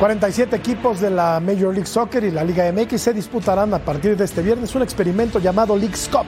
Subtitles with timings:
[0.00, 4.16] 47 equipos de la Major League Soccer y la Liga MX se disputarán a partir
[4.16, 6.24] de este viernes un experimento llamado Leagues Cup.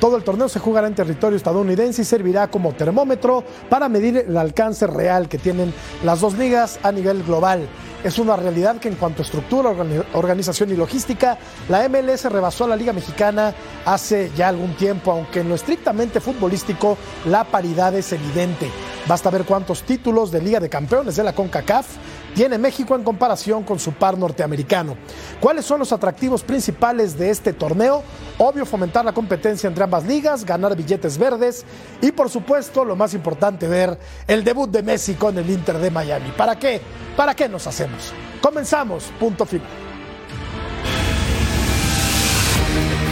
[0.00, 4.36] Todo el torneo se jugará en territorio estadounidense y servirá como termómetro para medir el
[4.36, 7.68] alcance real que tienen las dos ligas a nivel global.
[8.02, 9.72] Es una realidad que en cuanto a estructura,
[10.14, 13.54] organización y logística, la MLS rebasó a la Liga Mexicana
[13.86, 18.68] hace ya algún tiempo, aunque en lo estrictamente futbolístico la paridad es evidente.
[19.06, 21.86] Basta ver cuántos títulos de Liga de Campeones de la CONCACAF
[22.34, 24.96] tiene México en comparación con su par norteamericano.
[25.40, 28.02] ¿Cuáles son los atractivos principales de este torneo?
[28.38, 31.64] Obvio, fomentar la competencia entre ambas ligas, ganar billetes verdes
[32.02, 35.90] y, por supuesto, lo más importante, ver el debut de Messi con el Inter de
[35.90, 36.32] Miami.
[36.36, 36.80] ¿Para qué?
[37.16, 38.12] ¿Para qué nos hacemos?
[38.42, 39.68] Comenzamos, punto final.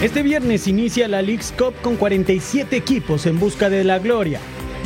[0.03, 4.41] Este viernes inicia la League's Cup con 47 equipos en busca de la gloria.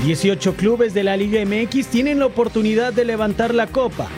[0.04, 4.08] 18 clubes de la Liga MX tienen la oportunidad de levantar la copa.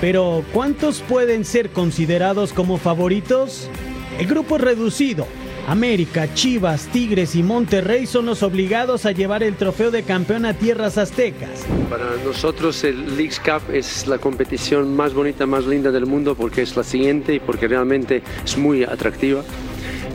[0.00, 3.70] Pero, ¿cuántos pueden ser considerados como favoritos?
[4.18, 5.26] El grupo es reducido.
[5.66, 10.54] América, Chivas, Tigres y Monterrey son los obligados a llevar el trofeo de campeón a
[10.54, 11.66] tierras aztecas.
[11.90, 16.62] Para nosotros el Leagues Cup es la competición más bonita, más linda del mundo porque
[16.62, 19.42] es la siguiente y porque realmente es muy atractiva.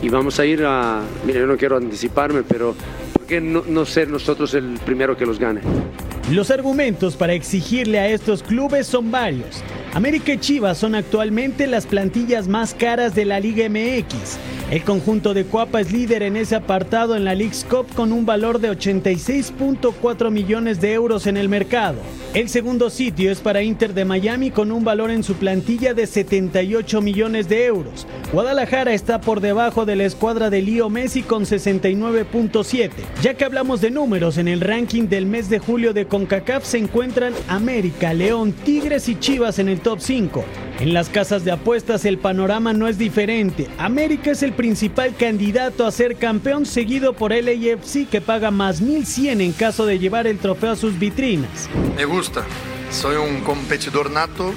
[0.00, 2.74] Y vamos a ir a, mira, yo no quiero anticiparme, pero
[3.12, 5.60] ¿por qué no, no ser nosotros el primero que los gane?
[6.30, 9.62] Los argumentos para exigirle a estos clubes son varios.
[9.92, 14.38] América y Chivas son actualmente las plantillas más caras de la Liga MX.
[14.70, 18.24] El conjunto de Cuapa es líder en ese apartado en la League's Cup con un
[18.24, 21.98] valor de 86.4 millones de euros en el mercado.
[22.32, 26.06] El segundo sitio es para Inter de Miami con un valor en su plantilla de
[26.06, 28.06] 78 millones de euros.
[28.32, 32.90] Guadalajara está por debajo de la escuadra de Lío Messi con 69.7.
[33.20, 36.76] Ya que hablamos de números, en el ranking del mes de julio de CONCACAF se
[36.76, 40.44] encuentran América, León, Tigres y Chivas en el top 5.
[40.80, 43.70] En las casas de apuestas el panorama no es diferente.
[43.78, 49.40] América es el principal candidato a ser campeón seguido por LAFC que paga más 1100
[49.40, 51.70] en caso de llevar el trofeo a sus vitrinas.
[51.96, 52.44] Me gusta,
[52.90, 54.52] soy un competidor nato.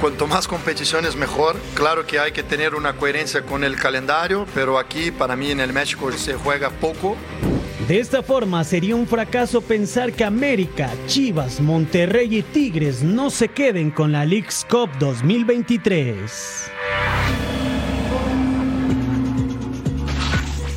[0.00, 1.56] Cuanto más competiciones mejor.
[1.74, 5.58] Claro que hay que tener una coherencia con el calendario, pero aquí para mí en
[5.58, 7.16] el México se juega poco.
[7.88, 13.48] De esta forma sería un fracaso pensar que América, Chivas, Monterrey y Tigres no se
[13.48, 16.70] queden con la League's Cup 2023.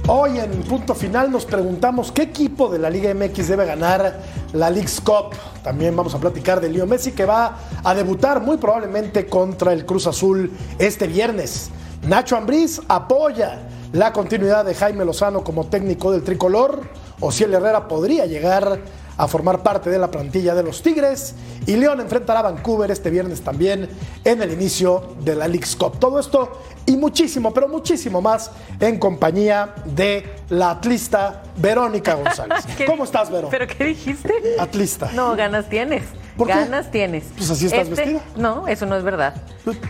[0.07, 4.23] Hoy en punto final nos preguntamos qué equipo de la Liga MX debe ganar
[4.53, 5.35] la League's Cup.
[5.63, 9.85] También vamos a platicar de Leo Messi que va a debutar muy probablemente contra el
[9.85, 11.69] Cruz Azul este viernes.
[12.07, 13.59] Nacho Ambriz apoya
[13.95, 16.81] la continuidad de Jaime Lozano como técnico del tricolor.
[17.21, 18.81] Ociel Herrera podría llegar
[19.17, 21.35] a formar parte de la plantilla de los Tigres.
[21.65, 23.89] Y León enfrentará a Vancouver este viernes también
[24.23, 25.99] en el inicio de la League's Cup.
[25.99, 32.65] Todo esto y muchísimo, pero muchísimo más en compañía de la atlista Verónica González.
[32.85, 33.47] ¿Cómo estás, Vero?
[33.49, 34.33] ¿Pero qué dijiste?
[34.59, 35.09] Atlista.
[35.13, 36.03] No, ganas tienes.
[36.37, 36.53] ¿Por qué?
[36.53, 37.23] ganas tienes.
[37.37, 38.21] Pues así estás Este- vestida.
[38.35, 39.35] No, eso no es verdad.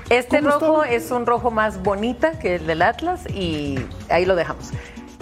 [0.10, 0.96] Este ¿cómo rojo está?
[0.96, 4.70] es un rojo más bonita que el del Atlas y ahí lo dejamos.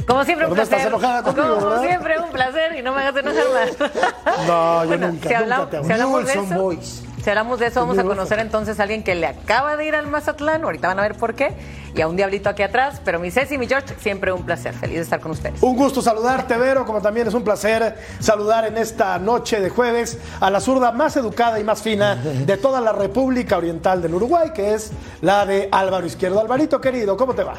[0.08, 0.92] Como siempre, un estás placer.
[0.92, 1.82] conmigo, Como ¿verdad?
[1.88, 3.92] siempre, un placer y no me hagas enojar más.
[4.48, 5.84] No, yo Bueno, nunca, si nunca hablamos, hago.
[5.86, 7.04] si hablamos de eso, Boys.
[7.24, 9.96] si hablamos de eso, vamos a conocer entonces a alguien que le acaba de ir
[9.96, 10.64] al Mazatlán.
[10.64, 11.54] Ahorita van a ver por qué.
[11.96, 13.00] Y a un diablito aquí atrás.
[13.06, 14.74] Pero mi Ceci y mi George, siempre un placer.
[14.74, 15.62] Feliz de estar con ustedes.
[15.62, 20.18] Un gusto saludarte, Vero, como también es un placer saludar en esta noche de jueves
[20.42, 24.50] a la zurda más educada y más fina de toda la República Oriental del Uruguay,
[24.54, 24.92] que es
[25.22, 26.40] la de Álvaro Izquierdo.
[26.42, 27.54] Alvarito, querido, ¿cómo te va?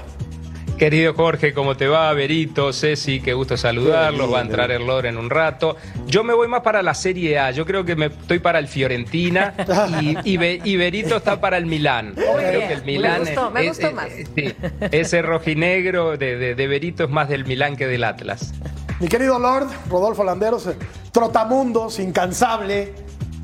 [0.78, 2.12] Querido Jorge, ¿cómo te va?
[2.12, 4.32] Berito, Ceci, qué gusto saludarlos.
[4.32, 5.76] Va a entrar el Lore en un rato.
[6.06, 7.52] Yo me voy más para la Serie A.
[7.52, 9.54] Yo creo que me estoy para el Fiorentina
[10.02, 12.12] y, y Be- y Berito está para el Milán.
[12.14, 12.68] creo bien.
[12.68, 14.08] que el Me gustó, me es- gustó es- más.
[14.34, 14.52] sí,
[14.90, 18.52] ese rojinegro de, de, de Berito es más del Milán que del Atlas.
[18.98, 20.74] Mi querido Lord, Rodolfo Landeros, eh,
[21.12, 22.92] trotamundos, incansable,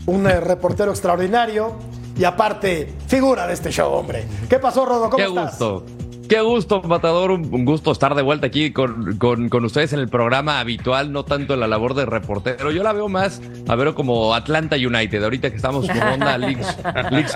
[0.07, 1.77] un eh, reportero extraordinario
[2.19, 4.25] y aparte, figura de este show, hombre.
[4.49, 5.05] ¿Qué pasó, Rodo?
[5.09, 5.51] ¿Cómo Qué estás?
[5.59, 5.87] gusto.
[6.31, 7.33] Qué gusto, Matador.
[7.33, 11.55] Un gusto estar de vuelta aquí con, con, ustedes en el programa habitual, no tanto
[11.55, 12.71] en la labor de reportero.
[12.71, 15.25] Yo la veo más, a ver, como Atlanta United.
[15.25, 16.69] Ahorita que estamos con onda Leagues,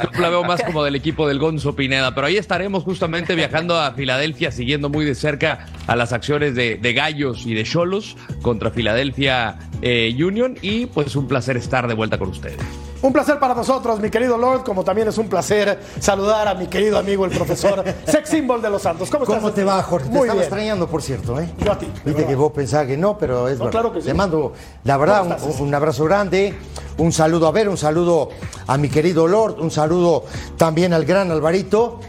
[0.01, 2.15] Cup, la veo más como del equipo del Gonzo Pineda.
[2.15, 6.93] Pero ahí estaremos justamente viajando a Filadelfia, siguiendo muy de cerca a las acciones de,
[6.95, 10.57] Gallos y de Cholos contra Filadelfia eh, Union.
[10.63, 12.84] Y pues un placer estar de vuelta con ustedes.
[13.05, 16.69] Un placer para nosotros, mi querido Lord, como también es un placer saludar a mi
[16.69, 19.11] querido amigo el profesor Sex Symbol de los Santos.
[19.11, 20.09] ¿Cómo, ¿Cómo te va, Jorge?
[20.09, 21.51] te estaba extrañando, por cierto, ¿eh?
[21.59, 21.87] Yo a ti.
[22.03, 23.93] Viste que vos pensabas que no, pero es verdad.
[24.03, 24.55] Te mando,
[24.85, 26.55] la verdad, un, abrazo grande,
[26.97, 28.31] un saludo a ver, un saludo
[28.67, 30.25] a mi querido Lord, un saludo
[30.57, 32.01] también al gran Alvarito.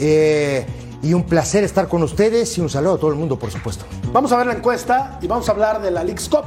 [0.00, 0.66] Eh,
[1.00, 3.84] y un placer estar con ustedes y un saludo a todo el mundo, por supuesto.
[4.12, 6.46] Vamos a ver la encuesta y vamos a hablar de la League's Cup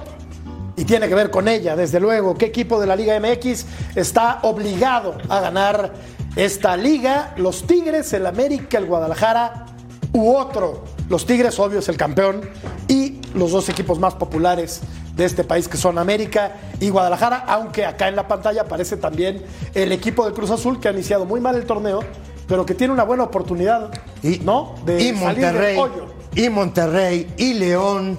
[0.76, 2.36] y tiene que ver con ella, desde luego.
[2.36, 3.66] ¿Qué equipo de la Liga MX
[3.96, 5.94] está obligado a ganar
[6.36, 7.34] esta liga?
[7.38, 9.66] Los Tigres, el América, el Guadalajara
[10.14, 10.84] u otro.
[11.10, 12.42] Los Tigres, obvio, es el campeón
[12.88, 14.82] y los dos equipos más populares
[15.16, 19.44] de este país que son América y Guadalajara, aunque acá en la pantalla aparece también
[19.76, 22.04] el equipo de Cruz Azul que ha iniciado muy mal el torneo,
[22.48, 23.92] pero que tiene una buena oportunidad,
[24.24, 24.76] y, ¿no?
[24.86, 25.78] De y Monterrey,
[26.36, 28.18] Y Monterrey y León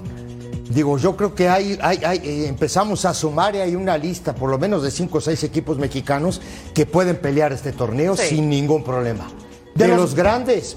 [0.69, 4.51] Digo, yo creo que hay, hay, eh, empezamos a sumar y hay una lista, por
[4.51, 6.41] lo menos de cinco o seis equipos mexicanos
[6.75, 9.29] que pueden pelear este torneo sin ningún problema.
[9.75, 10.77] De, los, grandes,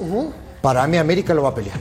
[0.61, 1.79] para mí América lo va a pelear.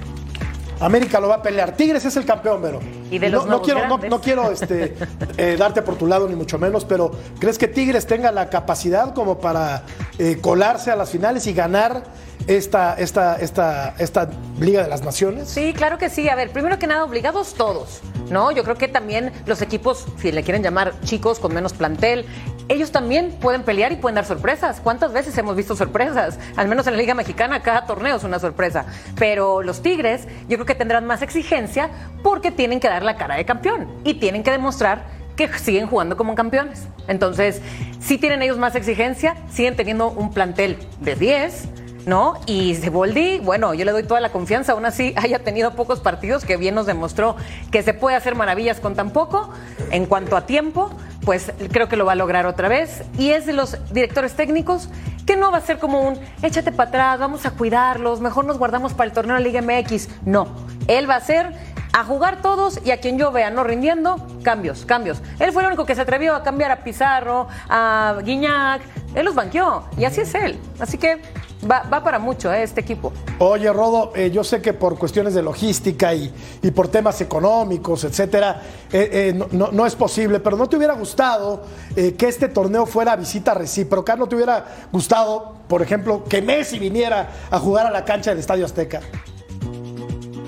[0.81, 1.75] América lo va a pelear.
[1.75, 2.81] Tigres es el campeón, pero.
[3.11, 4.95] Y de los no, quiero, no, quiero este,
[5.37, 9.15] eh, darte por tu lado, ni mucho menos, pero ¿crees que Tigres tenga la capacidad
[9.15, 9.85] como para
[10.19, 12.05] eh, colarse a las finales y ganar
[12.47, 15.49] esta, esta, esta, esta Liga de las Naciones?
[15.49, 16.29] Sí, claro que sí.
[16.29, 18.01] A ver, primero que nada, obligados todos,
[18.31, 18.53] ¿no?
[18.53, 22.25] Yo creo que también los equipos, si le quieren llamar chicos con menos plantel,
[22.69, 24.81] ellos también pueden pelear y pueden dar sorpresas.
[24.81, 26.39] ¿Cuántas veces hemos visto sorpresas?
[26.57, 28.87] Al menos en la Liga Mexicana, cada torneo es una sorpresa.
[29.17, 31.91] Pero los Tigres, yo creo que tendrán más exigencia
[32.23, 35.05] porque tienen que dar la cara de campeón y tienen que demostrar
[35.37, 36.89] que siguen jugando como campeones.
[37.09, 37.61] Entonces,
[38.01, 41.69] si tienen ellos más exigencia, siguen teniendo un plantel de 10
[42.07, 42.41] ¿no?
[42.47, 46.45] Y Ceboldi, bueno, yo le doy toda la confianza, aún así haya tenido pocos partidos,
[46.45, 47.37] que bien nos demostró
[47.71, 49.51] que se puede hacer maravillas con tan poco.
[49.91, 50.91] En cuanto a tiempo,
[51.25, 53.03] pues creo que lo va a lograr otra vez.
[53.19, 54.89] Y es de los directores técnicos
[55.27, 58.59] que no va a ser como un échate para atrás, vamos a cuidarlos, mejor nos
[58.59, 60.09] guardamos para el torneo de Liga MX.
[60.25, 60.47] No,
[60.87, 61.53] él va a ser
[61.93, 65.23] a jugar todos y a quien yo vea no rindiendo, cambios, cambios.
[65.41, 68.83] Él fue el único que se atrevió a cambiar a Pizarro, a Guiñac,
[69.15, 70.61] él los banqueó y así es él.
[70.79, 71.23] Así que
[71.69, 73.13] Va, para mucho eh, este equipo.
[73.39, 76.31] Oye, Rodo, eh, yo sé que por cuestiones de logística y,
[76.75, 78.63] por temas económicos, etcétera,
[78.93, 81.65] eh, no, no, es posible, pero ¿no te hubiera gustado
[81.95, 84.17] que este torneo fuera visita recíproca?
[84.17, 88.41] ¿No te hubiera gustado, por ejemplo, que Messi viniera a jugar a la cancha del
[88.41, 89.01] Estadio Azteca?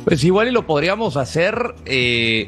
[0.04, 1.56] Pues igual y lo podríamos hacer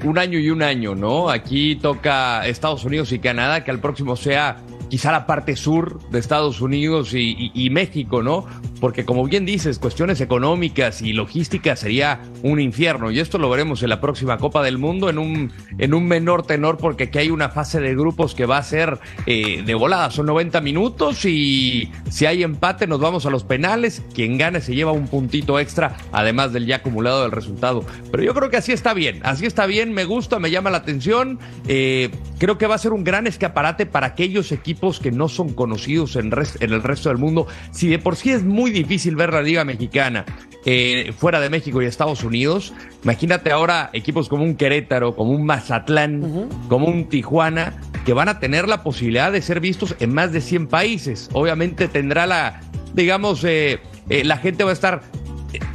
[0.05, 1.31] un año y un año, ¿no?
[1.31, 4.59] Aquí toca Estados Unidos y Canadá, que al próximo sea
[4.91, 8.45] quizá la parte sur de Estados Unidos y, México, ¿no?
[8.81, 13.11] Porque como bien dices, cuestiones económicas y logísticas sería un infierno.
[13.11, 16.45] Y esto lo veremos en la próxima Copa del Mundo en un, en un menor
[16.45, 20.11] tenor, porque aquí hay una fase de grupos que va a ser eh, de volada.
[20.11, 24.03] Son 90 minutos y si hay empate nos vamos a los penales.
[24.15, 27.85] Quien gane se lleva un puntito extra, además del ya acumulado del resultado.
[28.11, 30.79] Pero yo creo que así está bien, así está bien, me gusta, me llama la
[30.79, 31.39] atención.
[31.69, 35.53] Eh, creo que va a ser un gran escaparate para aquellos equipos que no son
[35.53, 37.47] conocidos en, el resto del mundo.
[37.71, 40.25] Si de por sí es muy difícil ver la Liga Mexicana
[40.65, 45.47] eh, fuera de México y Estados Unidos, imagínate ahora equipos como un Querétaro, como un
[45.47, 50.33] Mazatlán, como un Tijuana, que van a tener la posibilidad de ser vistos en más
[50.33, 51.31] de 100 países.
[51.33, 52.61] Obviamente tendrá la,
[52.93, 55.03] digamos, eh, eh, la gente va a estar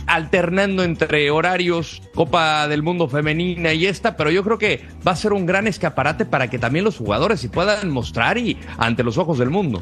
[0.08, 5.16] alternando entre horarios, Copa del Mundo femenina y esta, pero yo creo que va a
[5.16, 9.18] ser un gran escaparate para que también los jugadores se puedan mostrar y ante los
[9.18, 9.82] ojos del mundo.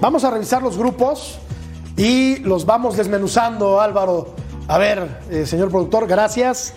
[0.00, 1.38] Vamos a revisar los grupos
[2.00, 4.34] y los vamos desmenuzando, Álvaro.
[4.68, 6.72] A ver, eh, señor productor, gracias.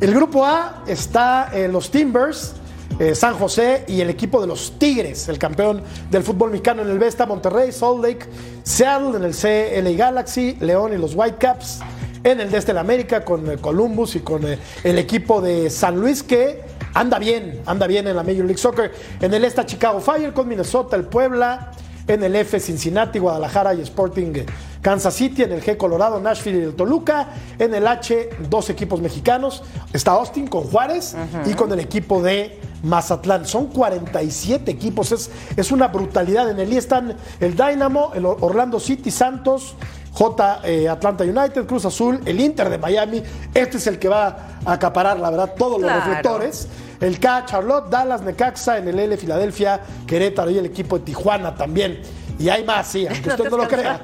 [0.00, 2.54] El grupo A está en los Timbers,
[3.00, 5.82] eh, San José y el equipo de los Tigres, el campeón
[6.12, 8.26] del fútbol mexicano en el B está Monterrey, Salt Lake,
[8.62, 11.80] Seattle en el CLA Galaxy, León y los Whitecaps
[12.22, 15.96] en el de este América con eh, Columbus y con eh, el equipo de San
[15.98, 16.62] Luis que
[16.94, 18.92] anda bien, anda bien en la Major League Soccer.
[19.20, 21.72] En el está Chicago Fire con Minnesota, el Puebla,
[22.08, 24.32] en el F Cincinnati, Guadalajara y Sporting
[24.80, 29.00] Kansas City, en el G Colorado, Nashville y el Toluca, en el H dos equipos
[29.00, 29.62] mexicanos,
[29.92, 31.14] está Austin con Juárez
[31.46, 33.46] y con el equipo de Mazatlán.
[33.46, 36.50] Son 47 equipos, es, es una brutalidad.
[36.50, 39.74] En el I están el Dynamo, el Orlando City, Santos,
[40.18, 43.22] J eh, Atlanta United, Cruz Azul, el Inter de Miami.
[43.54, 46.66] Este es el que va a acaparar, la verdad, todos los reflectores.
[47.00, 51.54] El K, Charlotte, Dallas, Necaxa, en el L, Filadelfia, Querétaro y el equipo de Tijuana
[51.54, 52.00] también.
[52.38, 54.00] Y hay más, sí, aunque usted te no lo crea.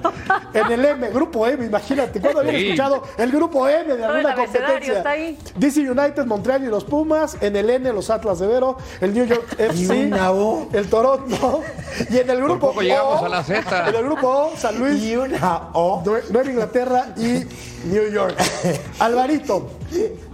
[0.52, 2.64] En el M, Grupo M, imagínate, ¿cuándo habían Sí.
[2.66, 4.98] escuchado el Grupo M de alguna competencia?
[4.98, 5.38] está ahí.
[5.56, 7.36] DC United, Montreal y los Pumas.
[7.40, 8.76] En el N, los Atlas de Vero.
[9.00, 10.06] El New York FC.
[10.06, 10.68] una O.
[10.72, 11.62] El Toronto.
[12.10, 13.88] Y en el grupo poco llegamos O, a la Z.
[13.88, 15.00] En el grupo O, San Luis.
[15.02, 16.02] Y una O.
[16.04, 17.44] Nue- Nueva Inglaterra y
[17.86, 18.34] New York.
[18.98, 19.70] Alvarito,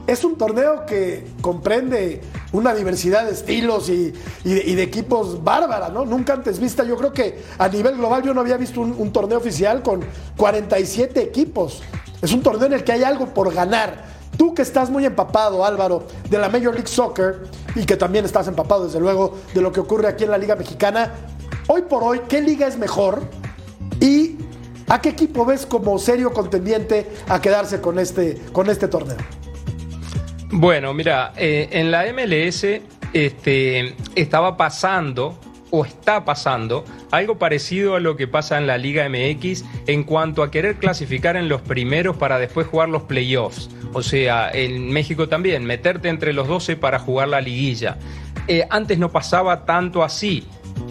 [0.06, 2.20] es un torneo que comprende
[2.52, 4.12] una diversidad de estilos y,
[4.44, 6.04] de, equipos bárbaras, ¿no?
[6.04, 6.84] Nunca antes vista.
[6.84, 10.00] Yo creo que a nivel global yo no había visto un, un torneo oficial con
[10.36, 11.82] 47 equipos.
[12.22, 14.04] Es un torneo en el que hay algo por ganar.
[14.36, 17.42] Tú que estás muy empapado, Álvaro, de la Major League Soccer
[17.74, 20.56] y que también estás empapado, desde luego, de lo que ocurre aquí en la Liga
[20.56, 21.12] Mexicana,
[21.66, 23.22] hoy por hoy, ¿qué liga es mejor?
[24.00, 24.38] ¿Y
[24.88, 29.18] a qué equipo ves como serio contendiente a quedarse con este, con este torneo?
[30.52, 32.66] Bueno, mira, eh, en la MLS
[33.12, 35.38] este, estaba pasando
[35.70, 40.42] o está pasando algo parecido a lo que pasa en la Liga MX en cuanto
[40.42, 43.70] a querer clasificar en los primeros para después jugar los playoffs.
[43.92, 47.98] O sea, en México también, meterte entre los 12 para jugar la liguilla.
[48.48, 50.44] Eh, antes no pasaba tanto así.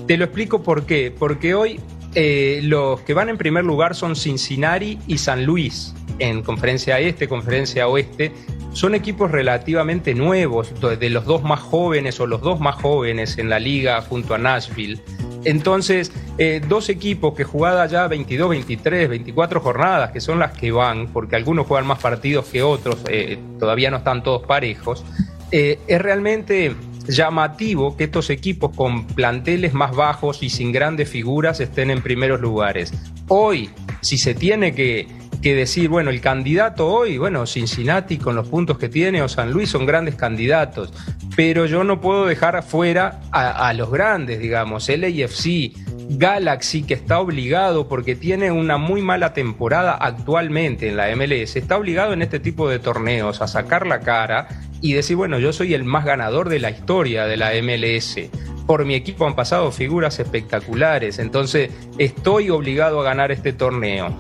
[0.08, 1.14] Te lo explico por qué.
[1.18, 1.82] Porque hoy
[2.16, 7.28] eh, los que van en primer lugar son Cincinnati y San Luis en conferencia este,
[7.28, 8.32] conferencia oeste.
[8.74, 13.50] Son equipos relativamente nuevos, de los dos más jóvenes o los dos más jóvenes en
[13.50, 15.02] la liga junto a Nashville.
[15.46, 20.72] Entonces, eh, dos equipos que jugadas ya 22, 23, 24 jornadas, que son las que
[20.72, 25.06] van, porque algunos juegan más partidos que otros, eh, todavía no están todos parejos,
[25.52, 26.76] eh, es realmente
[27.08, 32.40] llamativo que estos equipos con planteles más bajos y sin grandes figuras estén en primeros
[32.40, 32.94] lugares.
[33.28, 33.70] Hoy,
[34.02, 35.08] si se tiene que,
[35.42, 39.52] que decir, bueno, el candidato hoy, bueno, Cincinnati con los puntos que tiene o San
[39.52, 40.94] Luis son grandes candidatos,
[41.36, 45.72] pero yo no puedo dejar afuera a, los grandes, digamos, LAFC,
[46.10, 51.78] Galaxy, que está obligado porque tiene una muy mala temporada actualmente en la MLS, está
[51.78, 54.48] obligado en este tipo de torneos a sacar la cara
[54.82, 58.18] y decir, bueno, yo soy el más ganador de la historia de la MLS.
[58.66, 64.16] Por mi equipo han pasado figuras espectaculares, entonces estoy obligado a ganar este torneo.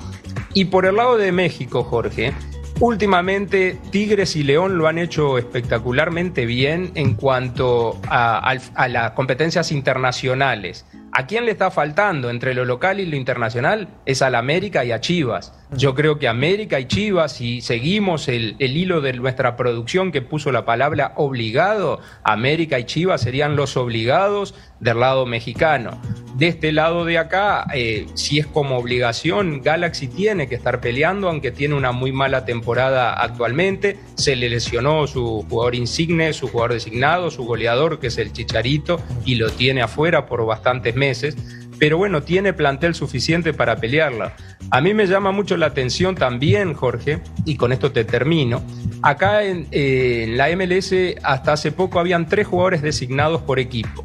[0.53, 2.33] Y por el lado de México, Jorge,
[2.79, 8.55] últimamente Tigres y León lo han hecho espectacularmente bien en cuanto a,
[8.87, 10.85] las competencias internacionales.
[11.11, 13.87] ¿A quién le está faltando entre lo local y lo internacional?
[14.05, 15.53] Es al América y a Chivas.
[15.71, 20.21] Yo creo que América y Chivas, si seguimos el, el hilo de nuestra producción que
[20.21, 25.99] puso la palabra obligado, América y Chivas serían los obligados del lado mexicano.
[26.35, 31.27] De este lado de acá, eh, si es como obligación, Galaxy tiene que estar peleando,
[31.27, 33.99] aunque tiene una muy mala temporada actualmente.
[34.15, 39.01] Se le lesionó su jugador insigne, su jugador designado, su goleador, que es el Chicharito,
[39.25, 41.35] y lo tiene afuera por bastantes meses.
[41.79, 44.35] Pero bueno, tiene plantel suficiente para pelearla.
[44.69, 48.61] A mí me llama mucho la atención también, Jorge, y con esto te termino.
[49.01, 54.03] Acá en, eh, en la MLS hasta hace poco habían tres jugadores designados por equipo.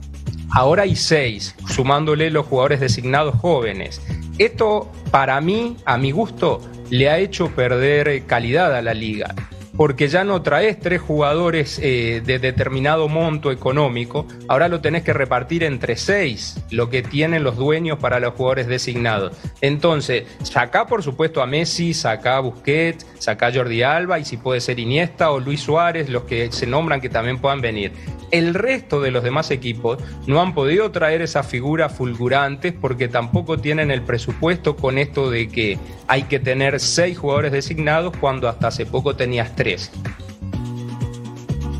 [0.50, 4.00] Ahora hay seis, sumándole los jugadores designados jóvenes.
[4.38, 6.60] Esto, para mí, a mi gusto,
[6.90, 9.34] le ha hecho perder eh, calidad a la liga.
[9.76, 15.12] Porque ya no traes tres jugadores eh, de determinado monto económico, ahora lo tenés que
[15.12, 19.36] repartir entre seis, lo que tienen los dueños para los jugadores designados.
[19.60, 24.36] Entonces, sacá por supuesto a Messi, sacá a Busquets, sacá a Jordi Alba y si
[24.36, 27.92] puede ser Iniesta o Luis Suárez, los que se nombran que también puedan venir.
[28.30, 33.58] El resto de los demás equipos no han podido traer esas figuras fulgurantes porque tampoco
[33.58, 35.78] tienen el presupuesto con esto de que
[36.08, 39.63] hay que tener seis jugadores designados cuando hasta hace poco tenías tres.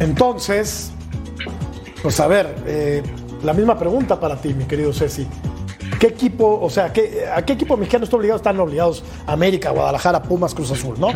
[0.00, 0.92] Entonces,
[2.02, 3.02] pues a ver, eh,
[3.42, 5.26] la misma pregunta para ti, mi querido Ceci.
[6.00, 8.36] ¿Qué equipo, o sea, qué- a qué equipo mexicano está obligado?
[8.36, 11.08] Están obligados América, Guadalajara, Pumas, Cruz Azul, ¿no?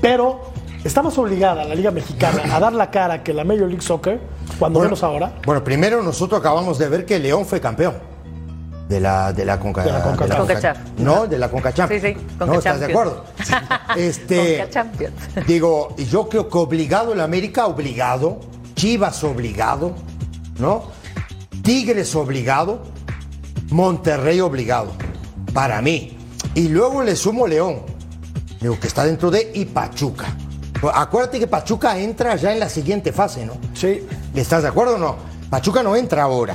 [0.00, 0.40] Pero
[0.82, 4.20] está más obligada la Liga Mexicana a dar la cara que la Major League Soccer,
[4.58, 5.32] cuando Bueno, menos ahora.
[5.46, 7.94] Bueno, primero nosotros acabamos de ver que León fue campeón
[8.94, 10.78] de la de la Conca, De la Conca- de la CONCACHAF.
[10.98, 11.88] No, de la Concacham.
[11.88, 13.24] Sí, sí, No, ¿estás de acuerdo?
[13.96, 15.46] Este, CONCACHAMPIONS.
[15.48, 18.38] digo, yo creo que obligado el América, obligado.
[18.76, 19.94] Chivas obligado,
[20.58, 20.84] ¿no?
[21.62, 22.82] Tigres obligado.
[23.70, 24.92] Monterrey obligado.
[25.52, 26.16] Para mí.
[26.54, 27.80] Y luego le sumo León.
[28.60, 30.26] Digo, que está dentro de y Pachuca.
[30.92, 33.54] Acuérdate que Pachuca entra ya en la siguiente fase, ¿no?
[33.74, 34.06] Sí.
[34.34, 35.16] ¿Estás de acuerdo o no?
[35.50, 36.54] Pachuca no entra ahora.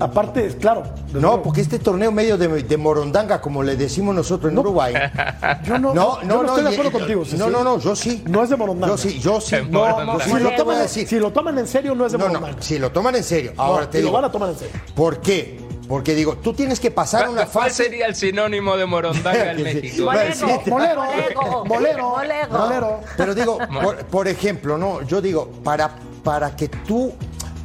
[0.00, 0.82] Aparte, claro.
[1.12, 4.92] No, porque este torneo medio de, de morondanga, como le decimos nosotros en Uruguay.
[5.64, 7.22] Yo no, No, yo no, no no, estoy de y- acuerdo contigo.
[7.38, 8.22] No, no, no, yo sí.
[8.26, 8.94] No es de morondanga.
[8.94, 9.56] Yo sí, yo sí.
[9.70, 11.08] No, No, no, sí, Si lo, yo toman, decir.
[11.08, 12.62] si lo toman en serio, no es de No, no, morondanga.
[12.62, 13.52] si lo toman en serio.
[13.56, 14.16] Ahora No, te y lo digo.
[14.16, 14.74] van a tomar en serio.
[14.94, 15.60] ¿Por qué?
[15.88, 17.84] Porque digo, tú tienes que pasar una ¿Cuál fase.
[17.84, 19.62] sería el sinónimo de morondanga en.
[19.62, 20.04] México?
[20.66, 21.64] Molero.
[21.64, 22.10] Molero,
[22.50, 23.00] molero.
[23.16, 27.12] Pero digo, por, por ejemplo, no, yo digo, para, para que tú,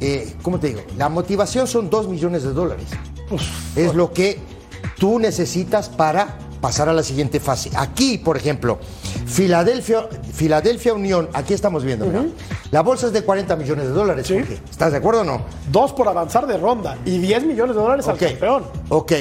[0.00, 0.80] eh, ¿cómo te digo?
[0.96, 2.86] La motivación son dos millones de dólares.
[3.76, 4.38] Es lo que
[4.98, 7.70] tú necesitas para pasar a la siguiente fase.
[7.76, 8.78] Aquí, por ejemplo,
[9.26, 12.26] Filadelfia, Filadelfia Unión, aquí estamos viendo, ¿no?
[12.70, 14.26] La bolsa es de 40 millones de dólares.
[14.26, 14.34] Sí.
[14.34, 14.60] Jorge.
[14.70, 15.42] ¿Estás de acuerdo o no?
[15.70, 18.64] Dos por avanzar de ronda y 10 millones de dólares al campeón.
[18.88, 19.12] Ok.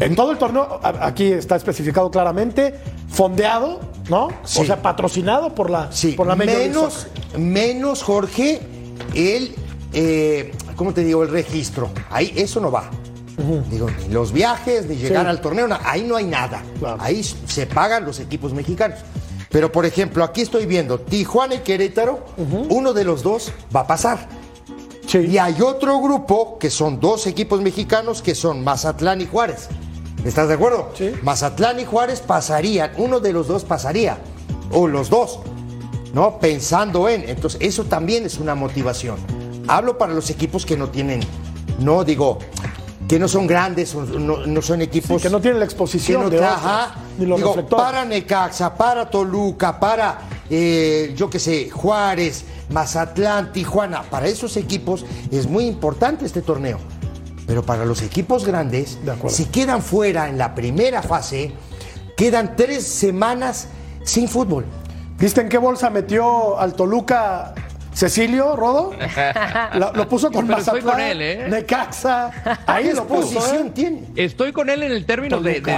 [0.00, 2.74] En todo el torneo, aquí está especificado claramente,
[3.08, 4.28] fondeado, ¿no?
[4.44, 4.60] Sí.
[4.60, 7.06] O sea, patrocinado por la, Sí, por la Major menos,
[7.36, 8.60] menos, Jorge,
[9.14, 9.56] el,
[10.00, 11.24] eh, ¿cómo te digo?
[11.24, 11.90] El registro.
[12.10, 12.88] Ahí eso no va.
[13.70, 15.30] Digo, ni los viajes, ni llegar Sí.
[15.30, 16.62] al torneo, ahí no hay nada.
[16.78, 16.98] Claro.
[17.00, 18.98] Ahí se pagan los equipos mexicanos.
[19.50, 22.24] Pero, por ejemplo, aquí estoy viendo Tijuana y Querétaro,
[22.68, 24.28] uno de los dos va a pasar.
[25.06, 25.18] Sí.
[25.18, 29.68] Y hay otro grupo que son dos equipos mexicanos que son Mazatlán y Juárez.
[30.24, 30.90] ¿Estás de acuerdo?
[30.96, 31.12] Sí.
[31.22, 34.18] Mazatlán y Juárez pasarían, uno de los dos pasaría,
[34.72, 35.38] o los dos,
[36.12, 36.38] ¿no?
[36.40, 37.26] Pensando en.
[37.28, 39.16] Entonces, eso también es una motivación.
[39.68, 41.20] Hablo para los equipos que no tienen,
[41.78, 42.38] no digo,
[43.06, 45.22] que no son grandes, no, no son equipos.
[45.22, 46.94] que no tienen la que exposición no de otros, ajá.
[47.18, 50.18] ni los Digo, para Necaxa, para Toluca, para,
[50.50, 54.02] eh, yo qué sé, Juárez, Mazatlán, Tijuana.
[54.02, 56.78] Para esos equipos es muy importante este torneo.
[57.46, 58.98] Pero para los equipos grandes,
[59.28, 61.52] si quedan fuera en la primera fase,
[62.14, 63.68] quedan tres semanas
[64.02, 64.66] sin fútbol.
[65.18, 67.54] ¿Viste en qué bolsa metió al Toluca
[67.98, 68.92] Cecilio, Rodo?
[69.16, 71.46] La- lo puso con Pero estoy Mazatlán, con él, ¿eh?
[71.48, 72.30] Necaxa.
[72.66, 73.72] Ahí ¿Qué lo puso, ¿eh?
[73.74, 74.02] tiene?
[74.14, 75.72] Estoy con él en el término de, de,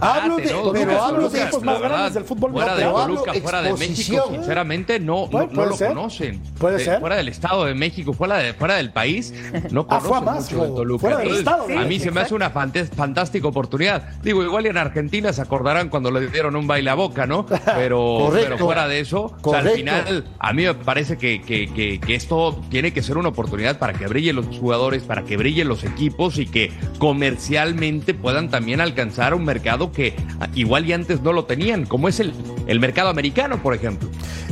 [0.00, 0.72] Hablo de- ¿no?
[0.72, 2.82] pero de equipos más grandes del fútbol Fuera de.
[2.84, 5.88] Toluca, Hablo fuera de México, sinceramente, no, no, lo ser.
[5.88, 6.40] conocen.
[6.58, 7.00] Puede De- ser.
[7.00, 9.34] Fuera del Estado de México, fuera, de, fuera del país,
[9.70, 10.74] no Ah, conocen más, mucho de Rodo.
[10.76, 11.00] Toluca.
[11.02, 14.02] Fuera del Entonces, Estado a mí se me hace una fantástica oportunidad.
[14.22, 17.44] Digo, igual y en Argentina se acordarán cuando le dieron un baile a boca, ¿no?
[17.76, 18.52] Pero, Correcto.
[18.54, 22.00] pero fuera de eso, o sea, al final, a mí me parece que, que, que,
[22.00, 25.68] que esto tiene que ser una oportunidad para que brillen los jugadores, para que brillen
[25.68, 30.14] los equipos y que comercialmente puedan también alcanzar un mercado que
[30.54, 32.32] igual y antes no lo tenían, como es el,
[32.66, 34.08] el mercado americano, por ejemplo.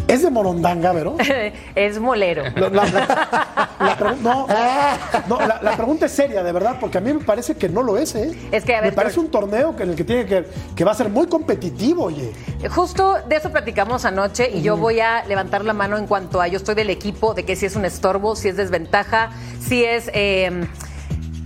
[0.08, 1.16] Es de Morondanga, ¿vero?
[1.74, 2.42] es molero.
[2.56, 4.46] La, la- la- la pregu- no,
[5.28, 7.82] no, la, la pregunta es seria, de verdad, porque a mí me parece que no
[7.82, 8.32] lo es, ¿eh?
[8.52, 10.44] Es que, a ver, me parece pero- un torneo que en el que tiene que,
[10.76, 12.32] que va a ser muy competitivo, oye.
[12.70, 16.48] Justo de eso platicamos anoche y yo voy a levantar la mano en cuanto a
[16.48, 20.10] yo estoy del equipo, de que si es un estorbo, si es desventaja, si es
[20.14, 20.66] eh,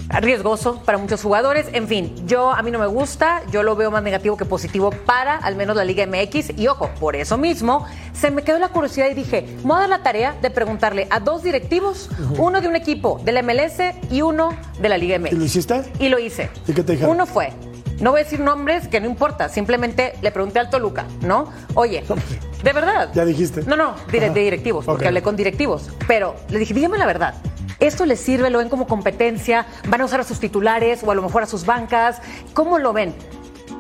[0.09, 1.66] riesgoso para muchos jugadores.
[1.73, 4.90] En fin, yo a mí no me gusta, yo lo veo más negativo que positivo
[4.90, 6.59] para al menos la Liga MX.
[6.59, 9.81] Y ojo, por eso mismo se me quedó la curiosidad y dije, me voy a
[9.81, 13.81] dar la tarea de preguntarle a dos directivos, uno de un equipo de la MLS
[14.11, 15.33] y uno de la Liga MX.
[15.33, 15.83] ¿Y lo hiciste?
[15.99, 16.51] Y lo hice.
[16.66, 17.14] ¿Y qué te dijeron?
[17.14, 17.53] Uno fue.
[18.01, 19.49] No voy a decir nombres, que no importa.
[19.49, 21.51] Simplemente le pregunté al Toluca, ¿no?
[21.75, 22.05] Oye,
[22.63, 23.11] de verdad.
[23.15, 23.63] Ya dijiste.
[23.63, 25.91] No, no, de, de directivos, porque hablé con directivos.
[26.07, 27.35] Pero le dije, dígame la verdad.
[27.81, 28.51] ¿Esto les sirve?
[28.51, 29.67] ¿Lo ven como competencia?
[29.89, 32.21] ¿Van a usar a sus titulares o a lo mejor a sus bancas?
[32.53, 33.15] ¿Cómo lo ven?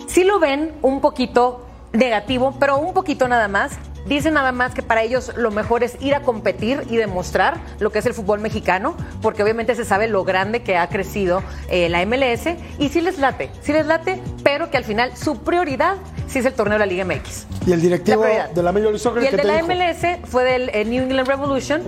[0.06, 3.72] Sí lo ven un poquito negativo, pero un poquito nada más.
[4.06, 7.90] Dicen nada más que para ellos lo mejor es ir a competir y demostrar lo
[7.90, 11.88] que es el fútbol mexicano, porque obviamente se sabe lo grande que ha crecido eh,
[11.88, 15.96] la MLS y sí les late, sí les late, pero que al final su prioridad
[16.26, 17.46] sí es el torneo de la Liga MX.
[17.66, 19.66] Y el directivo La de la Major League Soccer Y el ¿qué de la dijo?
[19.66, 21.82] MLS fue del eh, New England Revolution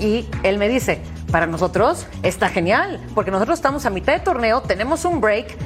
[0.00, 1.00] y él me dice,
[1.30, 5.56] para nosotros está genial, porque nosotros estamos a mitad de torneo, tenemos un break,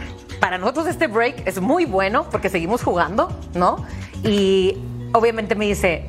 [0.41, 3.85] para nosotros este break es muy bueno porque seguimos jugando, ¿no?
[4.23, 4.77] Y
[5.17, 6.05] obviamente me dice,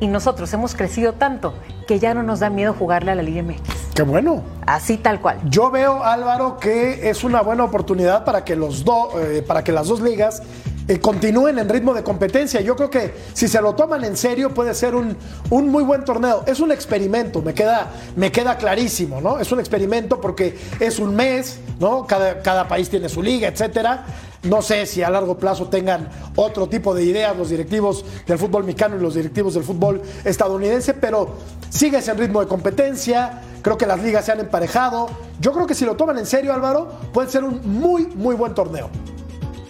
[0.00, 1.54] y nosotros hemos crecido tanto
[1.86, 3.60] que ya no nos da miedo jugarle a la Liga MX.
[3.94, 4.42] Qué bueno.
[4.66, 5.38] Así tal cual.
[5.50, 9.14] Yo veo, Álvaro, que es una buena oportunidad para que los dos,
[9.46, 10.42] para que las dos ligas
[10.88, 12.60] eh, continúen en ritmo de competencia.
[12.60, 15.16] Yo creo que si se lo toman en serio puede ser un,
[15.50, 16.42] un muy buen torneo.
[16.46, 19.38] Es un experimento, me queda, me queda clarísimo, ¿no?
[19.38, 22.06] Es un experimento porque es un mes, ¿no?
[22.06, 24.04] Cada, cada país tiene su liga, etcétera.
[24.44, 28.64] No sé si a largo plazo tengan otro tipo de ideas los directivos del fútbol
[28.64, 31.36] mexicano y los directivos del fútbol estadounidense, pero
[31.68, 33.40] sigues en ritmo de competencia.
[33.62, 35.08] Creo que las ligas se han emparejado.
[35.40, 38.52] Yo creo que si lo toman en serio, Álvaro, puede ser un muy, muy buen
[38.54, 38.90] torneo.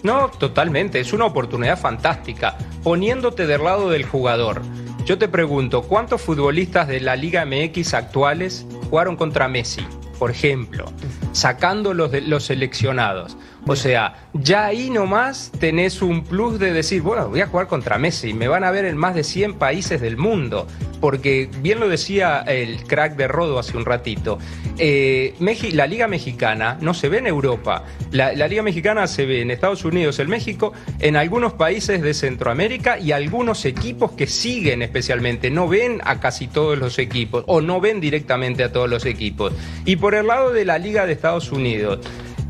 [0.02, 4.62] No, totalmente, es una oportunidad fantástica, poniéndote del lado del jugador.
[5.04, 9.86] Yo te pregunto, ¿cuántos futbolistas de la Liga MX actuales jugaron contra Messi?
[10.22, 10.84] por ejemplo,
[11.32, 13.36] sacando los, los seleccionados.
[13.66, 17.96] O sea, ya ahí nomás tenés un plus de decir, bueno, voy a jugar contra
[17.96, 20.66] Messi, me van a ver en más de 100 países del mundo,
[21.00, 24.38] porque bien lo decía el crack de Rodo hace un ratito,
[24.78, 25.34] eh,
[25.72, 29.52] la Liga Mexicana no se ve en Europa, la, la, Liga Mexicana se ve en
[29.52, 35.50] Estados Unidos, en México, en algunos países de Centroamérica y algunos equipos que siguen especialmente,
[35.50, 39.52] no ven a casi todos los equipos o no ven directamente a todos los equipos.
[39.84, 42.00] Y por el lado de la Liga de Estados Unidos,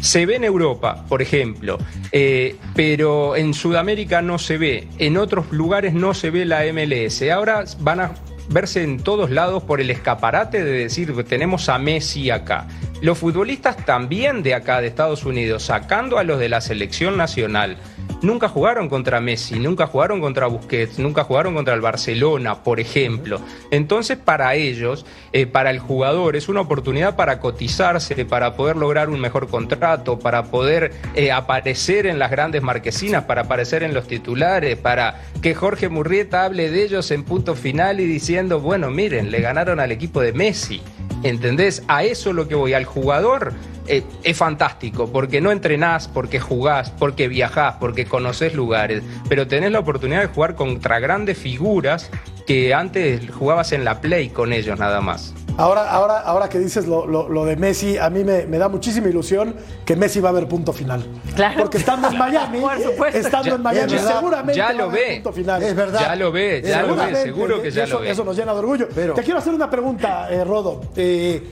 [0.03, 1.79] se ve en Europa, por ejemplo,
[2.11, 7.23] eh, pero en Sudamérica no se ve, en otros lugares no se ve la MLS.
[7.31, 8.13] Ahora van a
[8.53, 12.67] verse en todos lados por el escaparate de decir tenemos a Messi acá.
[13.01, 17.77] Los futbolistas también de acá, de Estados Unidos, sacando a los de la selección nacional,
[18.23, 23.41] nunca jugaron contra Messi, nunca jugaron contra Busquets, nunca jugaron contra el Barcelona, por ejemplo.
[23.71, 29.11] Entonces, para ellos, eh, para el jugador, es una oportunidad para cotizarse, para poder lograr
[29.11, 34.07] un mejor contrato, para poder eh, aparecer en las grandes marquesinas, para aparecer en los
[34.07, 39.31] titulares, para que Jorge Murrieta hable de ellos en punto final y diciendo, bueno, miren,
[39.31, 40.81] le ganaron al equipo de Messi.
[41.23, 41.83] ¿Entendés?
[41.87, 43.53] A eso es lo que voy, al jugador
[43.87, 49.73] eh, es fantástico, porque no entrenás, porque jugás, porque viajás, porque conoces lugares, pero tenés
[49.73, 52.11] la oportunidad de jugar contra grandes figuras
[52.47, 55.35] que antes jugabas en la Play con ellos nada más.
[55.59, 59.97] Ahora, ahora, ahora que dices lo, de Messi, a mí me, da muchísima ilusión que
[59.97, 61.05] Messi va a ver punto final.
[61.35, 61.59] Claro.
[61.59, 62.59] Porque estando en Miami,
[63.13, 65.15] estando en Miami, seguramente ya lo ve.
[65.17, 65.63] punto final.
[65.63, 66.01] Es verdad.
[66.01, 68.11] Ya lo ve, ya lo ve, seguro que ya eso, lo ve.
[68.11, 68.89] Eso nos llena de orgullo.
[68.95, 69.15] Pero...
[69.15, 70.81] Te quiero hacer una pregunta, eh, Rodo.
[70.97, 71.43] Eh,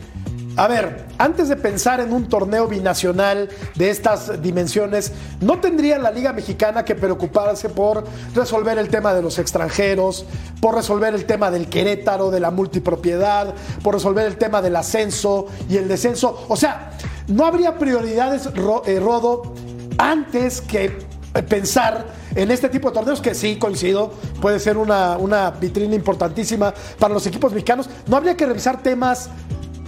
[0.57, 6.11] a ver, antes de pensar en un torneo binacional de estas dimensiones, ¿no tendría la
[6.11, 10.27] Liga Mexicana que preocuparse por resolver el tema de los extranjeros,
[10.61, 15.47] por resolver el tema del Querétaro, de la multipropiedad, por resolver el tema del ascenso
[15.69, 16.45] y el descenso?
[16.49, 16.93] O sea,
[17.29, 19.55] ¿no habría prioridades, eh, Rodo,
[19.99, 20.99] antes que
[21.33, 25.95] eh, pensar en este tipo de torneos que sí, coincido, puede ser una, una vitrina
[25.95, 27.89] importantísima para los equipos mexicanos.
[28.09, 29.31] ¿No habría que revisar temas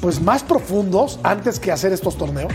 [0.03, 2.53] pues más profundos antes que hacer estos torneos?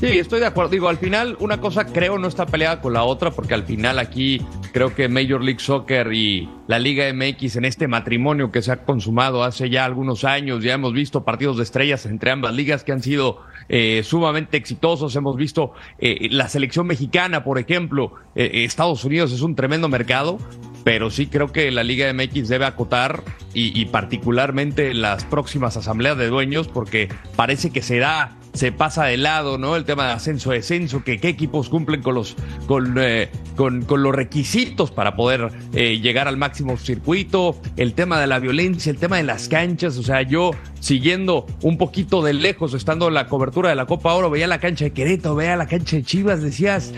[0.00, 0.70] Sí, estoy de acuerdo.
[0.70, 3.98] Digo, al final una cosa creo no está peleada con la otra porque al final
[3.98, 8.72] aquí creo que Major League Soccer y la Liga MX en este matrimonio que se
[8.72, 12.82] ha consumado hace ya algunos años, ya hemos visto partidos de estrellas entre ambas ligas
[12.82, 15.14] que han sido eh, sumamente exitosos.
[15.16, 20.38] Hemos visto eh, la selección mexicana, por ejemplo, eh, Estados Unidos es un tremendo mercado,
[20.84, 23.24] pero sí creo que la Liga MX debe acotar
[23.56, 29.16] y, particularmente las próximas asambleas de dueños, porque parece que se da, se pasa de
[29.16, 29.76] lado, ¿no?
[29.76, 32.34] El tema de ascenso, descenso, que qué equipos cumplen con los,
[32.66, 38.26] con, eh, con, los requisitos para poder eh, llegar al máximo circuito, el tema de
[38.26, 42.74] la violencia, el tema de las canchas, o sea, yo siguiendo un poquito de lejos,
[42.74, 45.66] estando en la cobertura de la Copa Oro, veía la cancha de Querétaro, veía la
[45.66, 46.92] cancha de Chivas, decías,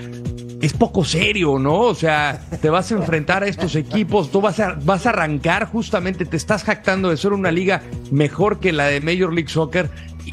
[0.67, 1.81] es poco serio, ¿no?
[1.81, 5.67] O sea, te vas a enfrentar a estos equipos, tú vas a, vas a arrancar
[5.67, 9.89] justamente, te estás jactando de ser una liga mejor que la de Major League Soccer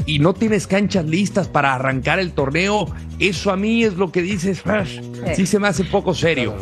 [0.08, 2.88] y, no tienes canchas listas para arrancar el torneo.
[3.19, 4.63] Eso a mí es lo que dices,
[5.36, 6.56] sí se me hace poco serio.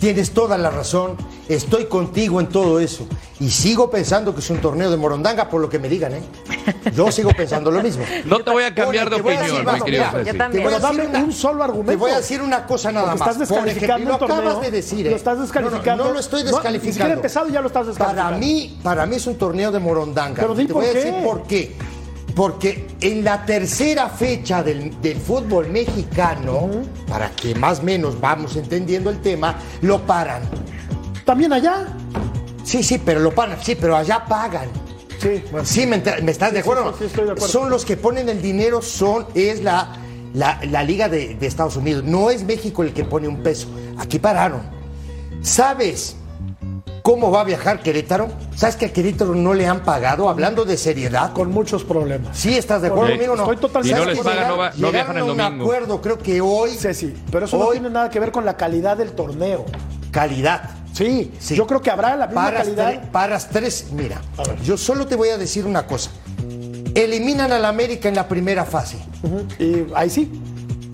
[0.00, 1.14] Tienes toda la razón,
[1.46, 3.06] estoy contigo en todo eso.
[3.38, 6.22] Y sigo pensando que es un torneo de Morondanga por lo que me digan, ¿eh?
[6.94, 8.02] Yo sigo pensando lo mismo.
[8.24, 10.04] No te voy a cambiar de opinión, mi querido
[10.52, 11.92] Pero dame un solo argumento.
[11.92, 13.20] Te voy a decir una cosa nada más.
[13.20, 15.10] Estás descalificando por ejemplo, lo acabas de decir, ¿eh?
[15.10, 16.04] Lo estás descalificando.
[16.04, 16.86] No, no, lo estoy descalificando.
[16.86, 18.30] ni siquiera empezado ya lo estás descalificando.
[18.30, 20.40] Para mí, para mí es un torneo de Morondanga.
[20.40, 20.98] Pero di te por voy qué.
[20.98, 21.76] a decir por qué.
[22.34, 24.92] Porque en la tercera fecha del,
[25.24, 26.68] fútbol mexicano,
[27.08, 30.42] para que más o menos vamos entendiendo el tema, lo paran.
[31.24, 31.86] ¿También allá?
[32.64, 34.68] Sí, sí, pero lo paran, sí, pero allá pagan.
[35.20, 36.94] Sí, sí me, estás de, acuerdo?
[36.98, 37.48] Sí, estoy de acuerdo?
[37.48, 39.96] Son los que ponen el dinero, son, es la,
[40.32, 42.04] la, Liga de, de Estados Unidos.
[42.04, 43.68] No es México el que pone un peso.
[43.98, 44.62] Aquí pararon.
[45.42, 46.16] ¿Sabes?
[47.10, 48.28] ¿Cómo va a viajar Querétaro?
[48.54, 50.28] ¿Sabes que a Querétaro no le han pagado?
[50.28, 51.32] Hablando de seriedad.
[51.32, 52.38] Con muchos problemas.
[52.38, 53.42] Sí, ¿estás de acuerdo conmigo no?
[53.42, 55.48] Estoy totalmente y no les pagan, no, va, no viajan el domingo.
[55.48, 56.70] un acuerdo, creo que hoy...
[56.70, 59.66] Sí, sí, pero eso no tiene nada que ver con la calidad del torneo.
[60.12, 60.70] Calidad.
[60.92, 61.56] Sí, sí.
[61.56, 63.10] yo creo que habrá la misma paras calidad.
[63.10, 64.20] paras tres, mira,
[64.62, 66.12] yo solo te voy a decir una cosa.
[66.94, 68.98] Eliminan al América en la primera fase.
[69.58, 70.30] Y ahí sí.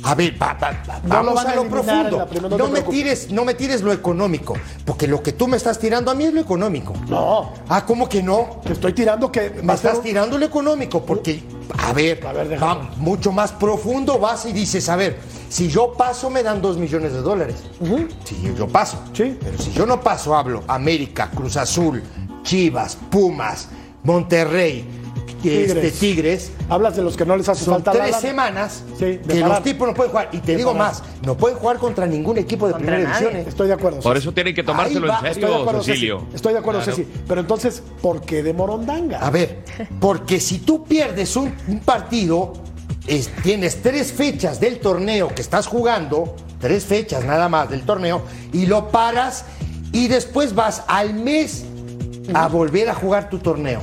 [0.06, 2.28] A ver, vamos a, lo profundo.
[2.56, 6.12] No, me tires, no me tires lo económico, porque lo que tú me estás tirando
[6.12, 6.94] a mí es lo económico.
[7.08, 7.52] No.
[7.68, 8.60] Ah, ¿cómo que no?
[8.64, 9.50] Te estoy tirando que...
[9.64, 11.42] Me estás tirando lo económico, porque,
[11.78, 16.44] a ver, va mucho más profundo vas y dices, a ver, si yo paso me
[16.44, 17.56] dan dos millones de dólares.
[18.24, 19.02] Si yo paso.
[19.12, 19.36] Sí.
[19.42, 22.00] Pero si yo no paso, hablo América, Cruz Azul,
[22.44, 23.70] Chivas, Pumas,
[24.04, 24.84] Monterrey,
[25.44, 26.50] este, Tigres.
[26.68, 29.48] Hablas de los que no les hace Son falta tres semanas Sí, que parar.
[29.48, 30.28] los tipos no pueden jugar.
[30.32, 30.88] Y te De digo parar.
[30.92, 33.26] más, no pueden jugar contra ningún equipo de Contra primera nadie.
[33.26, 33.46] división.
[33.46, 33.48] ¿eh?
[33.48, 34.00] Estoy de acuerdo.
[34.00, 34.24] Por Ceci.
[34.24, 36.18] eso tienen que tomárselo en Estoy de serio, acuerdo, Cecilio.
[36.20, 36.36] Ceci.
[36.36, 36.96] Estoy de acuerdo, Claro.
[36.96, 37.08] Ceci.
[37.28, 39.18] Pero entonces, ¿por qué de Morondanga?
[39.18, 39.64] A ver,
[40.00, 42.52] porque si tú pierdes un, un partido,
[43.06, 48.22] es- tienes tres fechas del torneo que estás jugando, tres fechas nada más del torneo,
[48.52, 49.44] y lo paras
[49.92, 51.64] y después vas al mes
[52.34, 53.80] a volver a jugar tu torneo.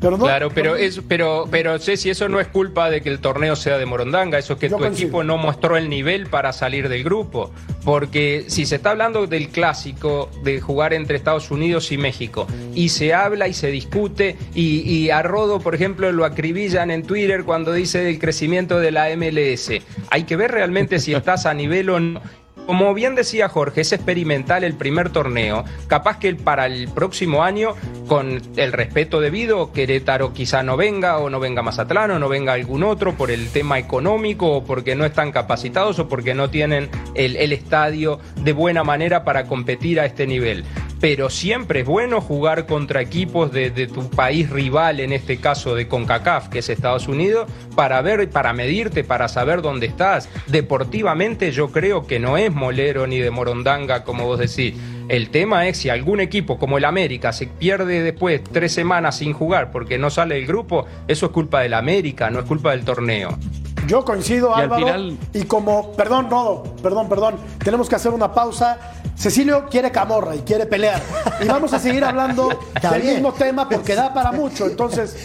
[0.00, 3.78] Claro, pero es, pero, pero Ceci, eso no es culpa de que el torneo sea
[3.78, 7.02] de Morondanga, eso es que Yo tu equipo no mostró el nivel para salir del
[7.02, 7.50] grupo.
[7.84, 12.90] Porque si se está hablando del clásico de jugar entre Estados Unidos y México, y
[12.90, 17.44] se habla y se discute, y, y a Rodo, por ejemplo, lo acribillan en Twitter
[17.44, 19.70] cuando dice del crecimiento de la MLS,
[20.10, 22.20] hay que ver realmente si estás a nivel o no.
[22.68, 25.64] Como bien decía Jorge, es experimental el primer torneo.
[25.86, 27.74] Capaz que para el próximo año,
[28.06, 32.52] con el respeto debido, Querétaro quizá no venga, o no venga Mazatlán, o no venga
[32.52, 36.90] algún otro por el tema económico, o porque no están capacitados, o porque no tienen
[37.14, 40.66] el, el estadio de buena manera para competir a este nivel.
[41.00, 45.74] Pero siempre es bueno jugar contra equipos de, de tu país rival, en este caso
[45.76, 50.28] de CONCACAF, que es Estados Unidos, para ver, para medirte, para saber dónde estás.
[50.48, 54.74] Deportivamente yo creo que no es molero ni de morondanga, como vos decís.
[55.08, 59.32] El tema es si algún equipo como el América se pierde después tres semanas sin
[59.32, 62.84] jugar porque no sale el grupo, eso es culpa del América, no es culpa del
[62.84, 63.38] torneo.
[63.86, 64.86] Yo coincido, Y al Álvaro.
[64.86, 68.97] final- Y como, perdón, Rodo, perdón, perdón, tenemos que hacer una pausa.
[69.18, 71.02] Cecilio quiere camorra y quiere pelear.
[71.42, 72.48] Y vamos a seguir hablando
[72.92, 74.66] del mismo tema porque da para mucho.
[74.66, 75.16] Entonces,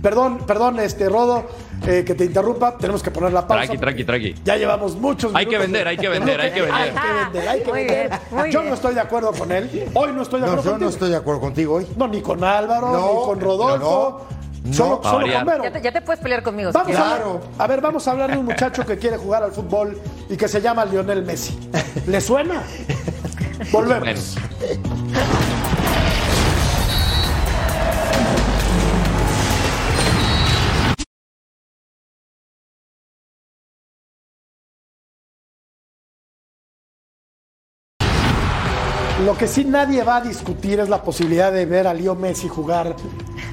[0.00, 1.44] perdón, perdón, este Rodo,
[1.84, 2.78] eh, que te interrumpa.
[2.78, 3.64] Tenemos que poner la pausa.
[3.64, 4.34] Tranqui, tranqui, tranqui.
[4.44, 6.80] Ya llevamos muchos Hay que minutos vender, de- hay que de vender, hay que vender.
[6.80, 8.08] Hay que vender, hay que Muy vender.
[8.08, 8.68] bien, muy Yo bien.
[8.70, 9.90] no estoy de acuerdo con él.
[9.94, 10.88] Hoy no estoy de No, acuerdo yo contigo.
[10.90, 11.86] no estoy de acuerdo contigo hoy.
[11.96, 14.26] No, ni con Álvaro, No, ni con Rodolfo.
[14.62, 15.10] no, solo no.
[15.10, 15.44] solo Variar.
[15.44, 15.64] con Vero.
[15.64, 16.70] Ya te, ya te puedes pelear conmigo.
[16.72, 17.04] Vamos quieres.
[17.04, 17.40] a, Claro.
[17.58, 19.98] a ver, vamos a hablar de un muchacho que quiere jugar al fútbol
[20.30, 21.58] y que se llama Lionel Messi.
[22.06, 22.62] ¿Le suena?
[23.70, 24.36] Volvemos.
[24.36, 25.54] Bueno.
[39.24, 42.48] Lo que sí nadie va a discutir es la posibilidad de ver a Leo Messi
[42.48, 42.94] jugar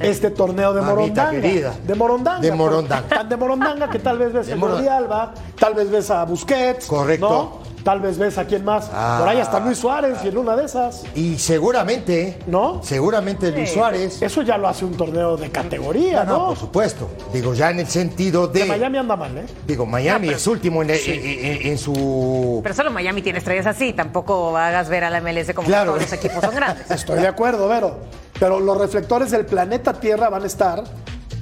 [0.01, 1.31] este torneo de Mamita Morondanga.
[1.31, 1.73] querida.
[1.85, 2.41] De Morondanga.
[2.41, 3.07] De Morondanga.
[3.07, 6.87] Tan de Morondanga que tal vez ves a Jordi Alba, tal vez ves a Busquets.
[6.87, 7.29] Correcto.
[7.29, 7.60] ¿no?
[7.83, 8.89] Tal vez ves a quién más.
[8.93, 9.17] Ah.
[9.19, 11.03] Por ahí hasta Luis Suárez y en una de esas.
[11.15, 12.79] Y seguramente, ¿No?
[12.83, 14.21] seguramente Luis Suárez.
[14.21, 16.47] Eso ya lo hace un torneo de categoría, No, ¿no?
[16.49, 17.09] por supuesto.
[17.33, 18.59] Digo, ya en el sentido de.
[18.61, 19.45] De Miami anda mal, ¿eh?
[19.65, 22.59] Digo, Miami es último en, en- en- en su.
[22.61, 23.93] Pero solo Miami tiene estrellas así.
[23.93, 25.93] Tampoco hagas ver a la MLS como Claro.
[25.93, 26.91] que todos los equipos son grandes.
[26.91, 27.97] Estoy de acuerdo, Vero.
[28.39, 30.83] Pero los reflectores del planeta Tierra van a estar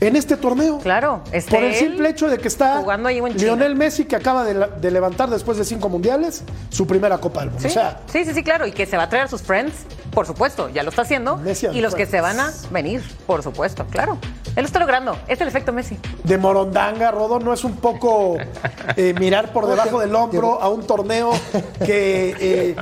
[0.01, 0.79] en este torneo.
[0.79, 3.37] Claro, esté Por el simple hecho de que está jugando ahí en China.
[3.55, 7.41] Lionel Messi, que acaba de, la- de levantar después de cinco mundiales su primera Copa
[7.41, 7.61] del Mundo.
[7.61, 8.65] Sí, O sea, sí, sí, sí, claro.
[8.65, 9.73] Y que se va a traer a sus friends,
[10.19, 11.37] por supuesto, ya lo está haciendo.
[11.37, 14.17] Messi y los que se van a venir, por supuesto, claro.
[14.47, 15.17] Él lo está logrando.
[15.29, 15.97] Es el efecto Messi.
[16.25, 18.35] de Morondanga, Rodo, no es un poco
[18.97, 21.31] eh, mirar por debajo del hombro a un torneo
[21.85, 22.75] que, eh,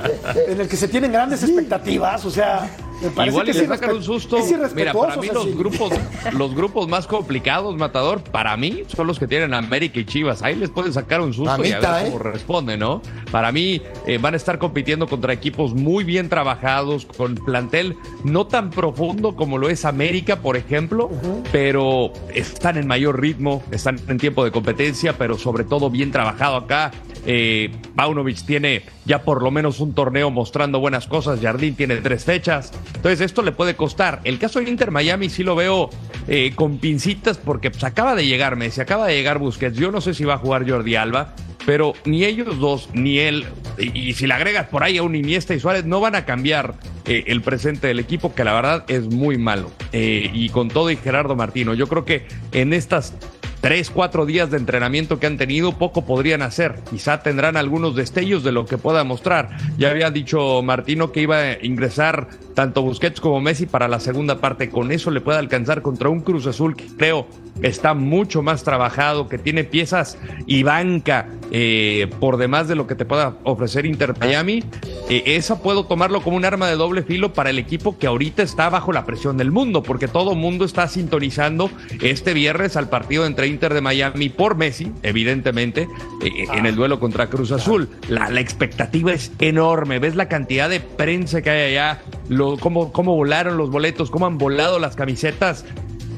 [0.48, 2.24] en el que se tienen grandes expectativas.
[2.24, 2.68] O sea,
[3.00, 4.38] me parece Igual y le sacan un susto.
[4.38, 5.92] Es Mira, para mí los grupos,
[6.32, 10.42] los grupos más complicados, Matador, para mí son los que tienen América y Chivas.
[10.42, 12.10] Ahí les pueden sacar un susto y a Mamita, ver ¿eh?
[12.10, 13.00] cómo responde, ¿no?
[13.30, 18.46] Para mí eh, van a estar compitiendo contra equipos muy bien trabajados, con plantel no
[18.46, 21.10] tan profundo como lo es América, por ejemplo,
[21.52, 26.56] pero están en mayor ritmo, están en tiempo de competencia, pero sobre todo bien trabajado
[26.56, 26.90] acá.
[27.26, 31.40] Eh, Paunovic tiene ya por lo menos un torneo mostrando buenas cosas.
[31.40, 32.72] Jardín tiene tres fechas.
[32.94, 34.20] Entonces esto le puede costar.
[34.24, 35.90] El caso del Inter Miami sí lo veo
[36.26, 39.76] eh, con pincitas porque pues, acaba de llegar Messi, acaba de llegar Busquets.
[39.76, 41.34] Yo no sé si va a jugar Jordi Alba.
[41.68, 43.44] Pero ni ellos dos, ni él,
[43.76, 46.72] y, si le agregas por ahí a un Iniesta y Suárez, no van a cambiar
[47.04, 49.70] eh, el presente del equipo, que la verdad es muy malo.
[49.92, 53.12] Eh, y con todo y Gerardo Martino, yo creo que en estas
[53.60, 56.76] tres, cuatro días de entrenamiento que han tenido, poco podrían hacer.
[56.90, 59.56] Quizá tendrán algunos destellos de lo que pueda mostrar.
[59.76, 64.40] Ya había dicho Martino que iba a ingresar tanto Busquets como Messi para la segunda
[64.40, 64.70] parte.
[64.70, 67.26] Con eso le puede alcanzar contra un Cruz Azul que creo
[67.62, 70.16] está mucho más trabajado, que tiene piezas
[70.46, 74.62] y banca eh, por demás de lo que te pueda ofrecer Inter Miami.
[75.08, 78.42] Eh, esa puedo tomarlo como un arma de doble filo para el equipo que ahorita
[78.42, 83.26] está bajo la presión del mundo, porque todo mundo está sintonizando este viernes al partido
[83.26, 85.88] entre Inter de Miami por Messi, evidentemente,
[86.22, 87.88] eh, en el duelo contra Cruz Azul.
[88.08, 89.98] La, la expectativa es enorme.
[89.98, 92.02] ¿Ves la cantidad de prensa que hay allá?
[92.28, 95.64] Lo, cómo, cómo volaron los boletos, cómo han volado las camisetas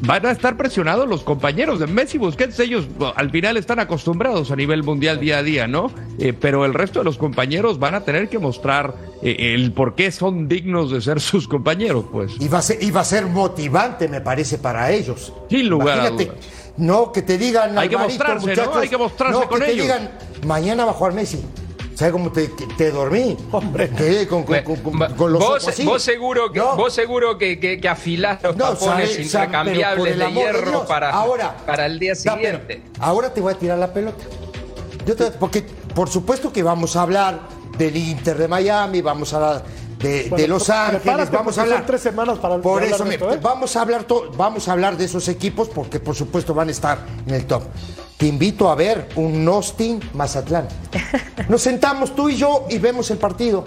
[0.02, 2.58] van a estar presionados los compañeros de Messi Busquets.
[2.60, 2.86] Ellos
[3.16, 5.90] al final están acostumbrados a nivel mundial día a día, ¿no?
[6.18, 9.94] Eh, pero el resto de los compañeros van a tener que mostrar eh, el por
[9.94, 12.32] qué son dignos de ser sus compañeros, pues.
[12.40, 15.32] Y va, a ser, y va a ser motivante, me parece, para ellos.
[15.48, 16.60] Sin lugar a Imagínate, dudas.
[16.76, 17.76] No, que te digan.
[17.78, 18.74] Hay que mostrarse, ¿no?
[18.74, 20.10] Hay que mostrarse no, con que te digan,
[20.46, 21.40] mañana va a jugar Messi.
[22.00, 23.36] ¿Sabes cómo te, te dormí?
[23.52, 23.90] Hombre.
[23.90, 25.84] Que con, con- con- con- con los vos, ojos así.
[25.84, 26.74] vos seguro que, No.
[26.74, 30.86] vos seguro que, que, que afilás los No, tapones sabe- intercambiables el de hierro Dios.
[30.86, 32.82] para, Ahora, para el día siguiente.
[33.00, 34.24] ahora te voy a tirar la pelota.
[35.04, 35.62] Yo te- porque
[35.94, 37.38] por supuesto que vamos a hablar
[37.76, 39.64] del Inter de Miami, vamos a hablar
[39.98, 43.38] de, Bueno, de Los Ángeles, vamos a hablar tres semanas para Por eso esto, ¿eh?
[43.42, 46.70] vamos a hablar to- vamos a hablar de esos equipos porque por supuesto van a
[46.70, 47.64] estar en el top.
[48.20, 50.68] Te invito a ver un Austin Mazatlán.
[51.48, 53.64] Nos sentamos tú y yo y vemos el partido.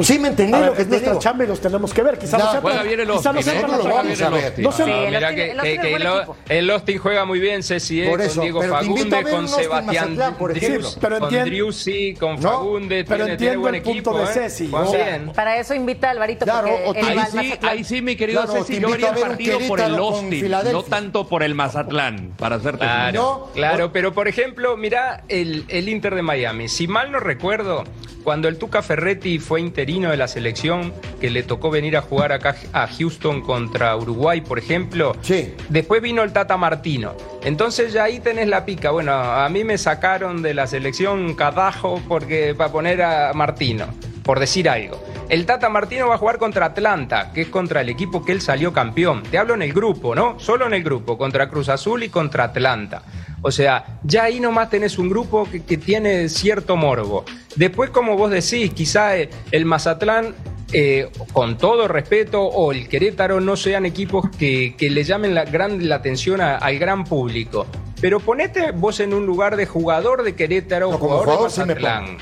[0.00, 1.22] Sí me entendí ver, lo que es te nuestra digo.
[1.22, 2.18] chamba y los tenemos que ver.
[2.18, 3.60] Quizá No, no, sea Juega bien el quizá no Austin, ¿eh?
[3.60, 4.54] tan No lo vamos a ver.
[4.58, 6.08] No sé, No, Sí, el mira Austin- que, el que- que el,
[6.48, 9.48] el Austin juega muy bien, Ceci, eh, Por con eso, Diego invito a Fagunde, con
[9.48, 10.78] Sebastián Mazatlán, por ejemplo.
[10.78, 14.18] Drius, Pero con Driussi, con No, Fagunde, pero tiene, tiene entiendo buen el punto equipo,
[14.18, 14.26] de eh.
[14.48, 14.70] Ceci.
[14.92, 15.32] Bien.
[15.34, 18.80] Para eso invita a Alvarito, Claro, Ahí al sí, ahí sí, mi querido Claro, Ceci,
[18.80, 22.78] yo vería el partido por el con Austin, no tanto por el Mazatlán, para hacerte
[22.78, 23.12] Claro,
[23.46, 26.68] No, claro, pero por ejemplo, mira el, el Inter de Miami.
[26.68, 27.84] Si mal no recuerdo,
[28.24, 32.30] cuando el Tuca Ferretti fue interino de la selección, que le tocó venir a jugar
[32.30, 35.52] acá a Houston contra Uruguay, por ejemplo, Sí.
[35.70, 37.14] después vino el Tata Martino.
[37.42, 38.92] Entonces ya ahí tenés la pica.
[38.92, 43.86] Bueno, a mí me sacaron de la selección Cadajo porque para poner a Martino,
[44.22, 45.02] por decir algo.
[45.28, 48.40] El Tata Martino va a jugar contra Atlanta, que es contra el equipo que él
[48.40, 49.24] salió campeón.
[49.24, 50.38] Te hablo en el grupo, ¿no?
[50.38, 53.02] Solo en el grupo, contra Cruz Azul y contra Atlanta.
[53.42, 57.24] O sea, ya ahí nomás tenés un grupo que, tiene cierto morbo.
[57.56, 60.34] Después, como vos decís, quizá eh, el Mazatlán,
[60.72, 65.88] eh, con todo respeto, o el Querétaro no sean equipos que, le llamen la, gran,
[65.88, 67.66] la atención al gran público.
[68.02, 71.50] Pero ponete vos en un lugar de jugador de Querétaro o No, como jugador, de
[71.54, 72.18] sí Mazatlán.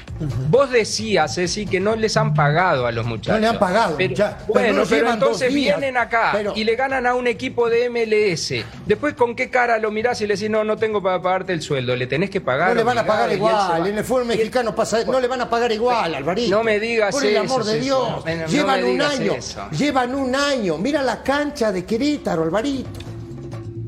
[0.50, 3.34] Vos decías, Ceci, que no les han pagado a los muchachos.
[3.36, 6.76] No le han pagado, Pero- ya, pero bueno, pero entonces vienen acá Pero- y le
[6.76, 8.62] ganan a un equipo de MLS.
[8.84, 11.62] Después, ¿con qué cara lo mirás y le decís, no, no tengo para pagarte el
[11.62, 11.96] sueldo?
[11.96, 12.68] Le tenés que pagar.
[12.68, 13.86] No le van a pagar igual.
[13.86, 16.50] En el fútbol mexicano pasa, no le van a pagar igual, Alvarito.
[16.56, 17.80] No me digas Por el eso, amor de.
[17.80, 18.24] Dios.
[18.48, 19.32] Llevan un año.
[19.32, 19.66] eso.
[19.70, 20.76] Llevan un año.
[20.76, 22.90] Mira la cancha de Querétaro, Alvarito.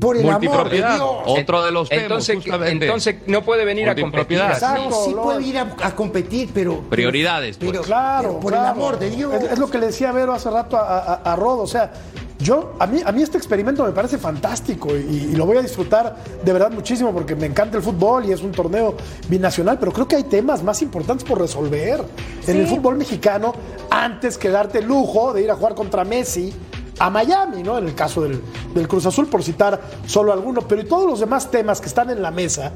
[0.03, 0.77] Por el amor de.
[0.77, 1.01] Dios.
[1.25, 4.37] Otro de los temas, Entonces, entonces no puede venir a competir.
[4.37, 6.81] No, sí Exacto, puede ir a, a competir, pero.
[6.89, 7.71] Prioridades, pues.
[7.71, 8.65] Pero, Claro, pero por claro.
[8.65, 9.33] el amor de Dios.
[9.33, 11.59] Es, es lo que le decía Vero hace rato a, a, a Rod.
[11.61, 11.91] O sea,
[12.39, 15.61] yo, a mí, a mí este experimento me parece fantástico y, y lo voy a
[15.61, 18.97] disfrutar de verdad muchísimo porque me encanta el fútbol y es un torneo
[19.29, 22.01] binacional, pero creo que hay temas más importantes por resolver
[22.45, 23.53] en el fútbol mexicano
[23.89, 26.53] antes que darte el lujo de ir a jugar contra Messi
[27.03, 27.77] a Miami, ¿no?
[27.77, 28.41] En el caso del,
[28.73, 32.09] del Cruz Azul, por citar solo algunos, pero y todos los demás temas que están
[32.09, 32.71] en la mesa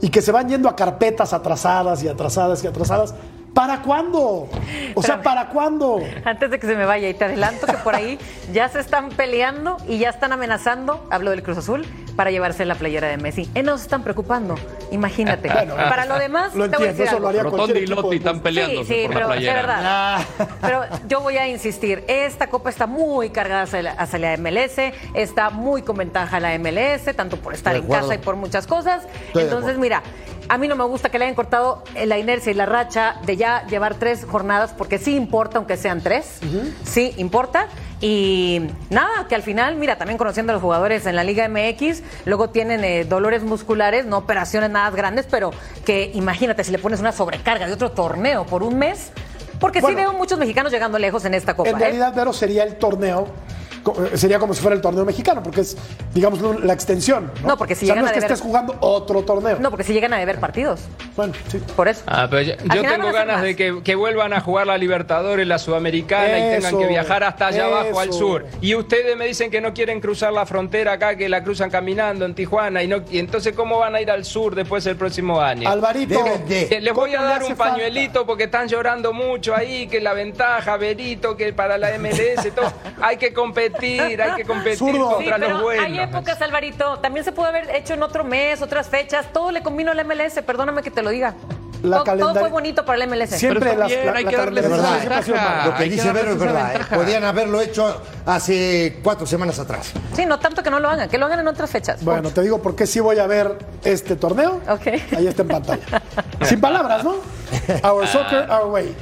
[0.00, 3.14] y que se van yendo a carpetas atrasadas y atrasadas y atrasadas.
[3.56, 4.48] ¿Para cuándo?
[4.94, 5.22] O sea.
[5.22, 6.00] ¿para cuándo?
[6.26, 8.18] Antes de que se me vaya, y te adelanto que por ahí
[8.52, 12.74] ya se están peleando y ya están amenazando, hablo del Cruz Azul, para llevarse la
[12.74, 13.48] playera de Messi.
[13.54, 14.56] Eh, no se están preocupando,
[14.90, 15.48] imagínate.
[15.48, 17.28] para lo demás, Lo te voy a entiendo, decir eso lo algo.
[17.28, 19.62] haría Rotondi cualquier y Lotti están peleándose Sí, sí, por pero la es playera.
[19.62, 20.20] verdad.
[20.60, 24.92] Pero yo voy a insistir, esta copa está muy cargada hacia la, hacia la MLS,
[25.14, 29.02] está muy con ventaja la MLS, tanto por estar en casa y por muchas cosas.
[29.34, 30.02] Entonces, mira,
[30.48, 33.16] a mí no me gusta que le hayan cortado eh, la inercia y la racha
[33.24, 36.40] de ya llevar tres jornadas, porque sí importa, aunque sean tres,
[36.84, 37.68] sí importa.
[38.00, 42.02] Y nada, que al final, mira, también conociendo a los jugadores en la Liga MX,
[42.26, 45.50] luego tienen eh, dolores musculares, no operaciones nada grandes, pero
[45.84, 49.12] que imagínate si le pones una sobrecarga de otro torneo por un mes,
[49.58, 49.96] porque Bueno.
[49.96, 51.70] sí veo muchos mexicanos llegando lejos en esta copa.
[51.70, 51.78] En ¿eh?
[51.78, 53.65] realidad, Vero, sería el torneo, eh,
[54.14, 55.76] sería como si fuera el torneo mexicano, porque es,
[56.14, 57.30] digamos, la extensión.
[57.42, 59.22] No, No, porque si o sea, llegan no es a que deber- estés jugando otro
[59.22, 59.58] torneo.
[59.60, 60.80] No, porque si llegan a deber partidos,
[61.16, 61.60] Bueno, sí.
[61.74, 62.02] por eso.
[62.06, 66.38] Ah, pero yo, tengo ganas de que, que vuelvan a jugar la Libertadores, la Sudamericana
[66.38, 68.46] y tengan que viajar hasta allá abajo al sur.
[68.60, 72.24] Y ustedes me dicen que no quieren cruzar la frontera acá, que la cruzan caminando
[72.24, 72.82] en Tijuana.
[72.82, 75.68] Y, no, y entonces, ¿cómo van a ir al sur después del próximo año?
[75.68, 79.86] Alvarito, de- Les voy a ¿cómo le dar un pañuelito porque están llorando mucho ahí,
[79.86, 82.72] que la ventaja, Berito, que para la MLS, todo.
[83.02, 85.08] Hay que competir, hay que competir Zurdo.
[85.10, 85.84] Sí, contra los buenos.
[85.86, 86.98] hay épocas, Alvarito.
[86.98, 89.26] También se pudo haber hecho en otro mes, otras fechas.
[89.32, 91.34] Todo le convino al MLS, perdóname que te lo diga.
[91.82, 93.36] La todo, fue bonito para el MLS.
[93.38, 94.36] Siempre las- bien, la- hay la que.
[94.38, 96.74] Lo que Hay dice Vero es verdad.
[96.74, 96.78] ¿eh?
[96.94, 99.92] Podían haberlo hecho hace cuatro semanas atrás.
[100.14, 102.02] Sí, no tanto que no lo hagan, que lo hagan en otras fechas.
[102.02, 104.60] Bueno, te digo por qué sí voy a ver este torneo.
[104.68, 104.86] Ok.
[105.16, 106.02] Ahí está en pantalla.
[106.42, 107.16] Sin palabras, ¿no?
[107.88, 108.94] Our soccer, our way.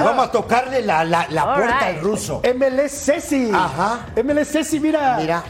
[0.00, 1.96] Y vamos a tocarle la, la, la puerta right.
[1.98, 2.40] al ruso.
[2.54, 3.50] MLS Ceci.
[3.52, 4.06] Ajá.
[4.24, 5.16] MLS Ceci, mira.
[5.20, 5.42] Mira.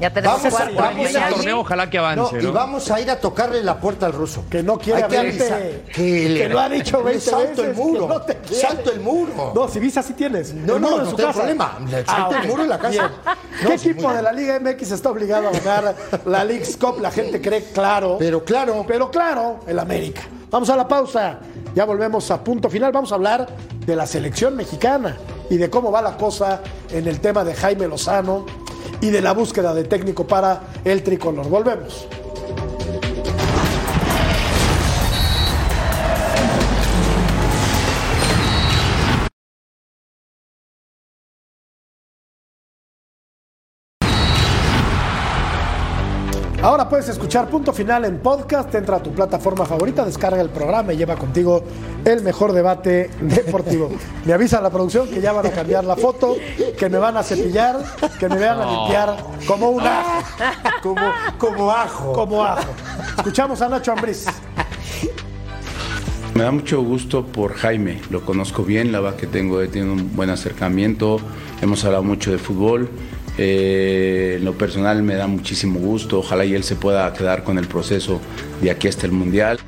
[0.00, 0.74] Ya tenemos Vamos a- cuatro.
[0.76, 2.48] vamos a ir- torneo ojalá que avance, No, ¿no?
[2.48, 4.44] Y vamos a ir a tocarle la puerta al ruso.
[4.50, 5.62] Que no quiere Hay que avisar.
[5.94, 8.08] Que lo ha dicho le 20 salto veces, el muro.
[8.08, 9.52] que no te salto el muro.
[9.54, 10.52] No, si visa sí tienes.
[10.54, 11.78] No, El no, no su tengo problema.
[11.88, 12.46] Le salto el ok.
[12.48, 13.10] muro en la casa.
[13.62, 16.98] No, ¿Qué equipo de la Liga MX está obligado a ganar la League's Cup?
[17.00, 18.16] La gente cree claro.
[18.18, 18.84] Pero claro.
[18.88, 20.22] Pero claro, el América.
[20.52, 21.40] Vamos a la pausa.
[21.74, 22.92] Ya volvemos a punto final.
[22.92, 23.48] Vamos a hablar
[23.86, 25.16] de la selección mexicana
[25.48, 28.44] y de cómo va la cosa en el tema de Jaime Lozano
[29.00, 31.48] y de la búsqueda de técnico para el tricolor.
[31.48, 32.06] Volvemos.
[46.62, 48.72] Ahora puedes escuchar Punto Final en podcast.
[48.76, 51.64] Entra a tu plataforma favorita, descarga el programa y lleva contigo
[52.04, 53.90] el mejor debate deportivo.
[54.24, 56.36] Me avisa la producción que ya van a cambiar la foto,
[56.78, 57.82] que me van a cepillar,
[58.16, 60.22] que me van a limpiar como un ajo.
[60.82, 61.00] Como,
[61.38, 62.12] como ajo.
[62.12, 62.68] Como ajo.
[63.16, 64.26] Escuchamos a Nacho Ambriz.
[66.34, 70.16] Me da mucho gusto por Jaime, lo conozco bien, la verdad que tengo, tenido un
[70.16, 71.20] buen acercamiento,
[71.60, 72.88] hemos hablado mucho de fútbol,
[73.38, 77.58] eh, en lo personal me da muchísimo gusto, ojalá y él se pueda quedar con
[77.58, 78.20] el proceso
[78.60, 79.58] de aquí hasta el Mundial.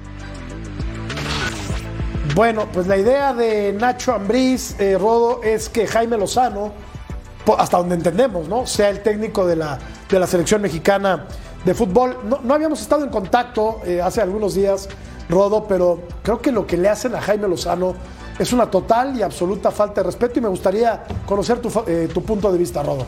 [2.34, 6.72] Bueno, pues la idea de Nacho Ambriz, eh, Rodo, es que Jaime Lozano,
[7.56, 8.66] hasta donde entendemos, ¿no?
[8.66, 9.78] Sea el técnico de la,
[10.10, 11.26] de la selección mexicana
[11.64, 12.18] de fútbol.
[12.24, 14.88] No, no habíamos estado en contacto eh, hace algunos días,
[15.28, 17.94] Rodo, pero creo que lo que le hacen a Jaime Lozano
[18.38, 22.50] es una total y absoluta falta de respeto y me gustaría conocer tu, tu punto
[22.50, 23.06] de vista, Rodo.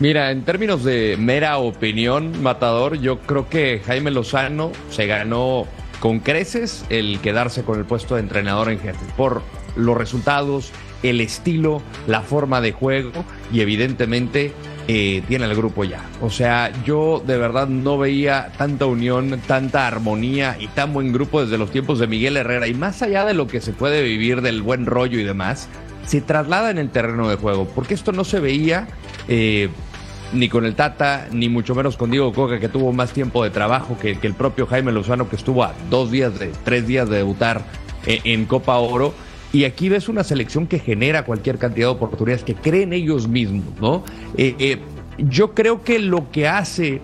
[0.00, 5.66] Mira, en términos de mera opinión, Matador, yo creo que Jaime Lozano se ganó
[6.00, 9.42] con creces el quedarse con el puesto de entrenador en jefe por
[9.76, 10.72] los resultados,
[11.02, 13.12] el estilo, la forma de juego
[13.52, 14.54] y evidentemente
[14.88, 16.02] eh, tiene el grupo ya.
[16.22, 21.42] O sea, yo de verdad no veía tanta unión, tanta armonía y tan buen grupo
[21.42, 24.40] desde los tiempos de Miguel Herrera y más allá de lo que se puede vivir
[24.40, 25.68] del buen rollo y demás,
[26.06, 28.88] se traslada en el terreno de juego, porque esto no se veía
[29.28, 29.68] eh,
[30.32, 33.50] ni con el Tata, ni mucho menos con Diego Coca, que tuvo más tiempo de
[33.50, 37.18] trabajo que, el propio Jaime Lozano, que estuvo a dos días, de tres días de
[37.18, 37.64] debutar
[38.06, 39.14] en, en Copa Oro.
[39.52, 43.64] Y aquí ves una selección que genera cualquier cantidad de oportunidades, que creen ellos mismos,
[43.80, 44.04] ¿no?
[44.36, 44.78] Eh, eh,
[45.18, 47.00] yo creo que lo que hace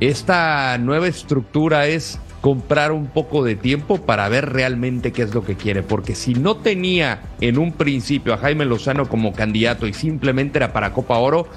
[0.00, 5.44] esta nueva estructura es comprar un poco de tiempo para ver realmente qué es lo
[5.44, 9.92] que quiere, porque si no tenía en un principio a Jaime Lozano como candidato y
[9.92, 11.48] simplemente era para Copa Oro,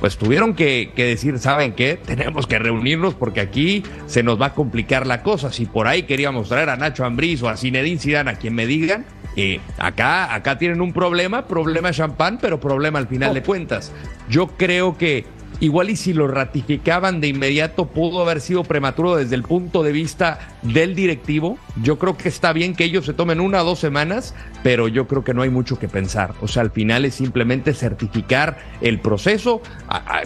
[0.00, 1.98] pues tuvieron que, que decir, ¿saben qué?
[2.06, 5.52] Tenemos que reunirnos porque aquí se nos va a complicar la cosa.
[5.52, 8.66] Si por ahí queríamos traer a Nacho Ambriz o a Zinedine Zidane, a quien me
[8.66, 13.92] digan, eh, acá, acá tienen un problema, problema champán, pero problema al final de cuentas.
[14.28, 15.24] Yo creo que
[15.60, 19.92] igual y si lo ratificaban de inmediato pudo haber sido prematuro desde el punto de
[19.92, 21.58] vista del directivo.
[21.82, 25.06] Yo creo que está bien que ellos se tomen una o dos semanas, pero yo
[25.08, 26.34] creo que no hay mucho que pensar.
[26.40, 29.62] O sea, al final es simplemente certificar el proceso.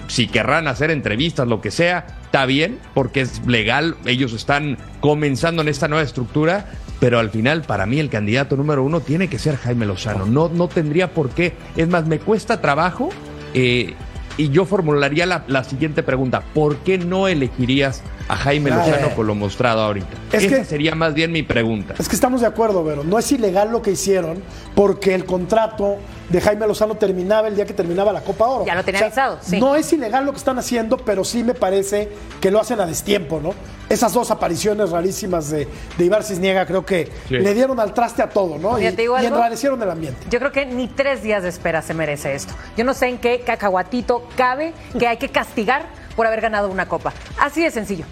[0.09, 3.97] Si querrán hacer entrevistas, lo que sea, está bien, porque es legal.
[4.05, 6.71] Ellos están comenzando en esta nueva estructura.
[7.01, 10.25] Pero al final, para mí, el candidato número uno tiene que ser Jaime Lozano.
[10.25, 11.53] No, no tendría por qué.
[11.77, 13.09] Es más, me cuesta trabajo.
[13.55, 13.95] eh,
[14.37, 18.91] y yo formularía la, siguiente pregunta: ¿Por qué no elegirías a Jaime Claro.
[18.91, 20.07] Lozano con lo mostrado ahorita?
[20.33, 21.95] Es Esa que- sería más bien mi pregunta.
[21.99, 23.05] Es que estamos de acuerdo, Vero.
[23.05, 24.43] No es ilegal lo que hicieron
[24.75, 25.97] porque el contrato
[26.29, 28.65] de Jaime Lozano terminaba el día que terminaba la Copa Oro.
[28.67, 29.61] Ya lo tenía avisado, sí.
[29.61, 32.09] No es ilegal lo que están haciendo, pero sí me parece
[32.41, 33.53] que lo hacen a destiempo, ¿no?
[33.91, 35.69] Esas dos apariciones rarísimas de,
[35.99, 37.35] de Ibar Cisniega creo que Sí.
[37.39, 38.79] le dieron al traste a todo, ¿no?
[38.79, 40.21] Y, Mira, te digo y enrarecieron el ambiente.
[40.31, 42.55] Yo creo que ni tres días de espera se merece esto.
[42.79, 45.85] Yo no sé en qué cacahuatito cabe que hay que castigar
[46.17, 47.13] por haber ganado una copa.
[47.39, 48.05] Así de sencillo.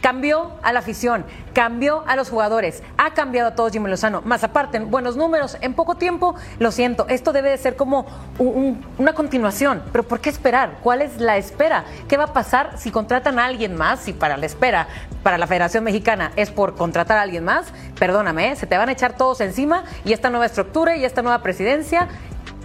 [0.00, 1.24] Cambió a la afición,
[1.54, 4.20] cambió a los jugadores, ha cambiado a todos Jimmy Lozano.
[4.20, 8.04] Más aparte, en buenos números, en poco tiempo, lo siento, esto debe de ser como
[8.38, 9.82] un- un- una continuación.
[9.92, 10.72] Pero ¿por qué esperar?
[10.82, 11.84] ¿Cuál es la espera?
[12.06, 14.00] ¿Qué va a pasar si contratan a alguien más?
[14.00, 14.88] Si para la espera,
[15.22, 17.68] para la Federación Mexicana es por contratar a alguien más,
[17.98, 18.56] perdóname, ¿eh?
[18.56, 22.08] se te van a echar todos encima y esta nueva estructura y esta nueva presidencia,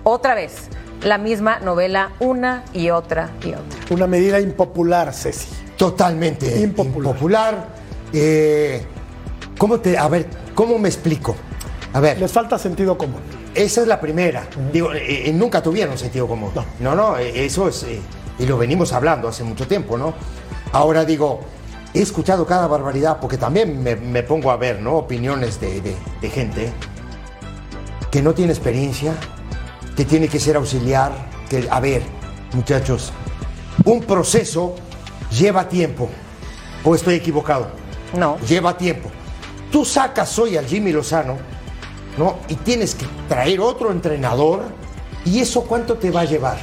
[0.03, 0.67] otra vez,
[1.03, 3.79] la misma novela una y otra y otra.
[3.91, 5.49] Una medida impopular, Ceci.
[5.77, 6.95] Totalmente Impopular.
[7.13, 7.67] impopular.
[8.11, 8.83] Eh,
[9.57, 11.35] ¿Cómo te, a ver, cómo me explico?
[11.93, 13.19] A ver, Les falta sentido común.
[13.55, 14.47] esa es la primera.
[14.71, 16.51] Digo, eh, eh, nunca tuvieron sentido común.
[16.53, 16.65] No.
[16.79, 17.99] no, no, eso es, eh,
[18.37, 20.13] y lo venimos hablando hace mucho tiempo, ¿no?
[20.71, 21.41] Ahora digo,
[21.93, 24.95] he escuchado cada barbaridad, porque también me, me pongo a ver, ¿no?
[24.97, 26.71] Opiniones de, de- de gente
[28.11, 29.13] que no tiene experiencia,
[29.99, 31.11] que tiene que ser auxiliar,
[31.49, 32.01] que, a ver,
[32.53, 33.11] muchachos,
[33.83, 34.75] un proceso
[35.29, 36.07] lleva tiempo.
[36.85, 37.67] ¿O estoy equivocado?
[38.17, 38.37] No.
[38.47, 39.09] Lleva tiempo.
[39.69, 41.35] Tú sacas hoy al Jimmy Lozano,
[42.17, 42.37] ¿no?
[42.47, 44.63] Y tienes que traer otro entrenador.
[45.25, 46.59] ¿Y eso cuánto te va a llevar?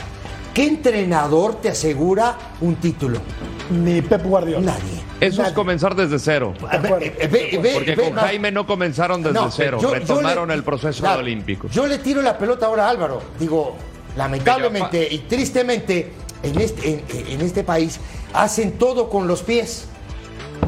[0.56, 3.18] ¿Qué entrenador te asegura un título?
[3.68, 4.72] Ni Pep Guardiola.
[4.72, 5.02] Nadie.
[5.20, 6.54] Eso es comenzar desde cero.
[6.72, 8.20] Eh, ve- ve- Porque ve- con no.
[8.22, 11.68] Jaime no comenzaron desde No, cero, yo- yo retomaron le- el proceso Claro, olímpico.
[11.68, 13.20] Yo le tiro la pelota ahora a Álvaro.
[13.38, 13.76] Digo,
[14.16, 18.00] lamentablemente y tristemente, en este, en, en este país
[18.32, 19.88] hacen todo con los pies.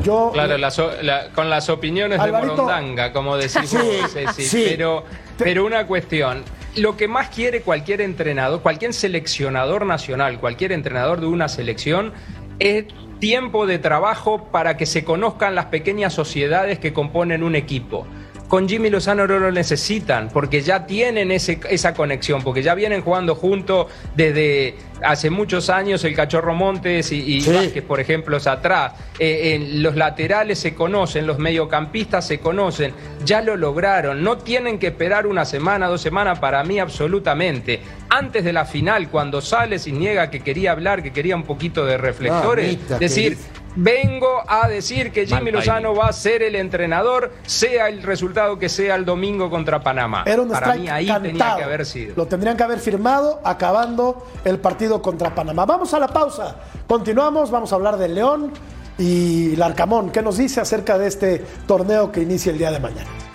[0.04, 2.56] Yo, Claro, las o- la- con las opiniones Alvarito.
[2.56, 4.42] de Morondanga, como decís Sí, vos, Ceci.
[4.44, 4.64] sí.
[4.68, 5.04] Pero,
[5.38, 6.44] pero una cuestión.
[6.78, 12.12] Lo que más quiere cualquier entrenador, cualquier seleccionador nacional, cualquier entrenador de una selección,
[12.60, 12.84] es
[13.18, 18.06] tiempo de trabajo para que se conozcan las pequeñas sociedades que componen un equipo.
[18.48, 23.02] Con Jimmy Lozano no lo necesitan, porque ya tienen ese- esa conexión, porque ya vienen
[23.02, 27.52] jugando juntos desde hace muchos años el Cachorro Montes y, y Sí.
[27.52, 28.94] Vázquez, por ejemplo, es atrás.
[29.18, 32.92] Eh, en los laterales se conocen, los mediocampistas se conocen,
[33.24, 34.24] ya lo lograron.
[34.24, 37.80] No tienen que esperar una semana, dos semanas, para mí absolutamente.
[38.08, 41.84] Antes de la final, cuando sale y niega que quería hablar, que quería un poquito
[41.84, 43.36] de reflectores, Mamita decir.
[43.76, 48.68] Vengo a decir que Jimmy Lozano va a ser el entrenador, sea el resultado que
[48.68, 50.24] sea el domingo contra Panamá.
[50.26, 51.26] Era un para mí ahí cantado.
[51.26, 52.14] tenía que haber sido.
[52.16, 55.64] Lo tendrían que haber firmado acabando el partido contra Panamá.
[55.66, 56.56] Vamos a la pausa.
[56.86, 58.52] Continuamos, vamos a hablar de León
[58.98, 60.10] y Larcamón.
[60.10, 63.27] ¿Qué nos dice acerca de este torneo que inicia el día de mañana?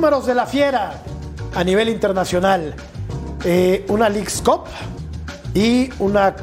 [0.00, 0.94] Números de la fiera
[1.54, 2.74] a nivel internacional.
[3.44, 4.62] Eh, una League's Cup
[5.52, 6.34] y una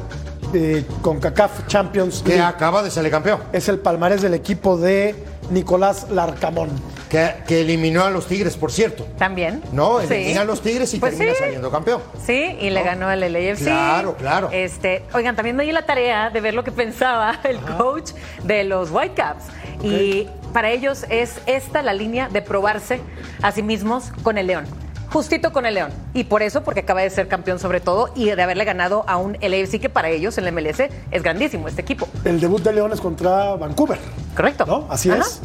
[0.54, 3.40] eh, CONCACAF Champions Que acaba de salir campeón.
[3.52, 5.16] Es el palmarés del equipo de
[5.50, 6.68] Nicolás Larcamón.
[7.08, 9.04] Que, que eliminó a los Tigres, por cierto.
[9.18, 9.60] También.
[9.72, 10.14] No, Sí.
[10.14, 11.42] elimina a los Tigres y Pues termina sí.
[11.42, 12.00] saliendo campeón.
[12.24, 13.64] Sí, y le ganó el LAFC.
[13.64, 14.50] Claro, claro.
[14.52, 18.12] Este, oigan, también me di la tarea de ver lo que pensaba el coach
[18.44, 19.46] de los Whitecaps.
[19.82, 23.00] Y para ellos es esta la línea de probarse
[23.42, 24.64] a sí mismos con el León.
[25.10, 25.90] Justito con el León.
[26.12, 29.16] Y por eso, porque acaba de ser campeón sobre todo y de haberle ganado a
[29.16, 30.80] un LAFC que para ellos, el MLS,
[31.10, 32.06] es grandísimo este equipo.
[32.24, 33.98] El debut de León es contra Vancouver.
[34.36, 34.66] Correcto.
[34.66, 34.86] ¿No?
[34.90, 35.20] Así Ajá.
[35.20, 35.40] es.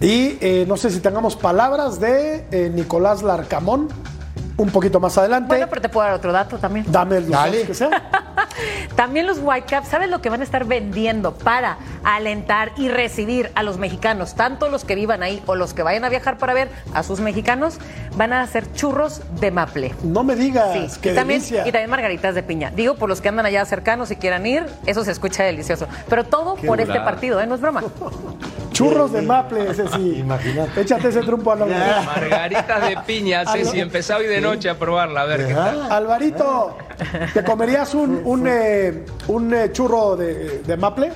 [0.00, 3.88] Y eh, no sé si tengamos palabras de eh, Nicolás Larcamón
[4.56, 5.48] un poquito más adelante.
[5.48, 6.86] Bueno, pero te puedo dar otro dato también.
[6.88, 7.62] Dame los Dale.
[7.64, 7.90] que sea.
[8.96, 13.62] También los Whitecaps, ¿sabes lo que van a estar vendiendo para alentar y recibir a
[13.62, 14.34] los mexicanos?
[14.34, 17.20] Tanto los que vivan ahí o los que vayan a viajar para ver a sus
[17.20, 17.78] mexicanos,
[18.16, 19.94] van a hacer churros de maple.
[20.02, 21.66] No me digas, Sí, qué y también, delicia.
[21.66, 22.70] y también margaritas de piña.
[22.74, 25.86] Digo, por los que andan allá cercanos y quieran ir, eso se escucha delicioso.
[26.08, 27.46] Pero todo por este partido, ¿eh?
[27.46, 27.82] No es broma.
[28.82, 30.16] Churros de maple, ese sí.
[30.20, 30.80] Imagínate.
[30.80, 35.22] Échate ese trompo a la Margaritas de piña, Ceci, empezá hoy de noche a probarla,
[35.22, 35.90] a ver qué tal.
[35.92, 36.76] Alvarito,
[37.32, 41.12] ¿te comerías un, un, eh, un, eh, churro de, de maple?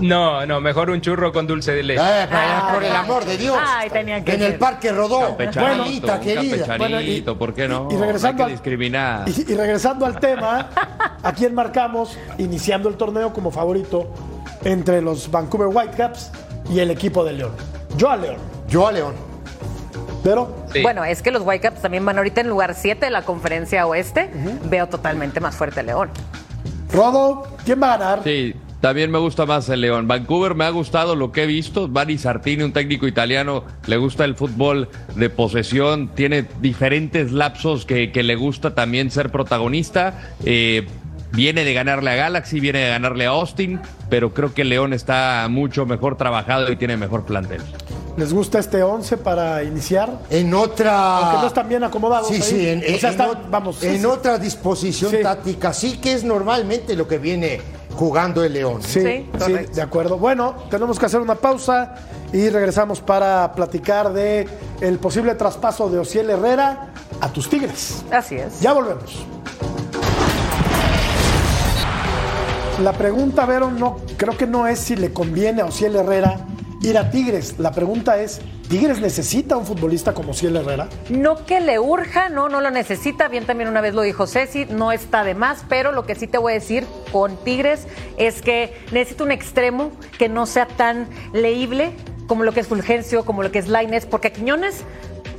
[0.00, 2.00] No, no, mejor un churro con dulce de leche.
[2.00, 3.56] Eh, para- por el amor de Dios.
[3.60, 4.54] Ay, tenía que en el.
[4.54, 5.30] Parque Rodó.
[5.30, 6.76] Un querida.
[6.78, 7.88] Bueno, y- ¿por qué no?
[7.90, 9.28] y regresando Hay que al- discriminar.
[9.28, 10.68] Y, y regresando al tema,
[11.20, 14.12] ¿a quién marcamos iniciando el torneo como favorito
[14.64, 16.30] entre los Vancouver Whitecaps
[16.70, 17.52] y el equipo de León?
[17.96, 18.36] Yo a León,
[18.68, 19.14] Yo a León.
[20.22, 20.82] pero Sí.
[20.82, 24.30] Bueno, es que los Whitecaps también van ahorita en lugar 7 de la conferencia oeste.
[24.64, 26.10] Veo totalmente más fuerte a León.
[26.92, 28.20] Rodo, ¿quién va a ganar?
[28.24, 30.06] Sí, también me gusta más el León.
[30.06, 31.88] Vancouver me ha gustado lo que he visto.
[31.88, 38.12] Bani Sartini, un técnico italiano, le gusta el fútbol de posesión, tiene diferentes lapsos que,
[38.12, 40.32] que le gusta también ser protagonista.
[40.44, 40.86] Eh,
[41.32, 45.46] viene de ganarle a Galaxy, viene de ganarle a Austin, pero creo que León está
[45.50, 47.62] mucho mejor trabajado y tiene mejor plantel.
[48.16, 50.10] ¿Les gusta este 11 para iniciar?
[50.30, 51.18] En otra.
[51.18, 52.42] Aunque no están bien acomodados Sí, ahí.
[52.42, 54.04] sí, en, O sea, en están- ot- vamos, en sí, sí.
[54.06, 55.18] otra disposición Sí.
[55.22, 57.60] táctica, sí que es normalmente lo que viene
[57.94, 58.82] jugando el León.
[58.82, 59.00] Sí,
[59.38, 60.18] Sí, de acuerdo.
[60.18, 61.94] Bueno, tenemos que hacer una pausa
[62.32, 64.48] y regresamos para platicar de
[64.80, 66.88] el posible traspaso de Ociel Herrera
[67.20, 68.04] a tus Tigres.
[68.10, 68.60] Así es.
[68.60, 69.24] Ya volvemos.
[72.82, 76.46] La pregunta, Vero, no, creo que no es si le conviene a Ociel Herrera
[76.80, 77.56] ir a Tigres.
[77.58, 80.88] La pregunta es, ¿Tigres necesita un futbolista como Ociel Herrera?
[81.08, 83.26] No que le urja, no, no lo necesita.
[83.26, 86.28] Bien, también una vez lo dijo Ceci, no está de más, pero lo que sí
[86.28, 91.08] te voy a decir con Tigres es que necesita un extremo que no sea tan
[91.32, 91.90] leíble
[92.28, 94.84] como lo que es Fulgencio, como lo que es Laines, porque Quiñones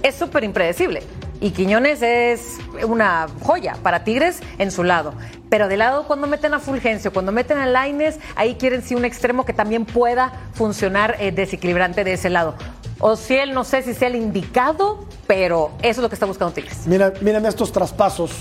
[0.04, 1.04] es súper impredecible.
[1.42, 5.14] Y Quiñones es una joya para Tigres en su lado.
[5.50, 9.06] Pero de lado, cuando meten a Fulgencio, cuando meten a Laines, ahí quieren sí un
[9.06, 12.56] extremo que también pueda funcionar eh, desequilibrante de ese lado.
[13.00, 16.26] O si él no sé si sea el indicado, pero eso es lo que está
[16.26, 16.86] buscando Tigres.
[16.86, 18.32] Mira, miren estos traspasos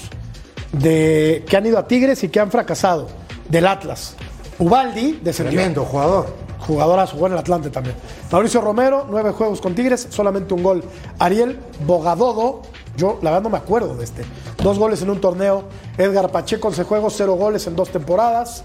[0.73, 3.09] de que han ido a Tigres y que han fracasado.
[3.49, 4.15] Del Atlas.
[4.59, 5.55] Ubaldi descendió.
[5.55, 6.49] Tremendo jugador.
[6.59, 7.97] Jugadorazo, jugó en el Atlante también.
[8.31, 10.85] Mauricio Romero, nueve juegos con Tigres, solamente un gol.
[11.19, 12.63] Ariel Bogadodo,
[12.99, 14.25] yo la verdad no me acuerdo de este.
[14.63, 15.65] Dos goles en un torneo.
[15.97, 18.63] Edgar Pacheco, 11 juegos, cero goles en dos temporadas.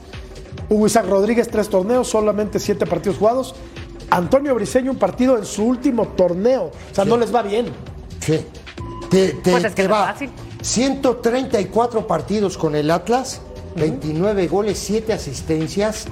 [0.69, 3.55] Hugo Isaac Rodríguez, tres torneos, solamente siete partidos jugados.
[4.09, 6.71] Antonio Briseño, un partido en su último torneo.
[6.91, 7.67] O sea, no les va bien.
[8.19, 8.45] Sí.
[9.09, 10.07] Te, te- Pues es que te va.
[10.07, 10.29] fácil.
[10.61, 13.41] 134 partidos con el Atlas,
[13.75, 16.05] 29 goles, 7 asistencias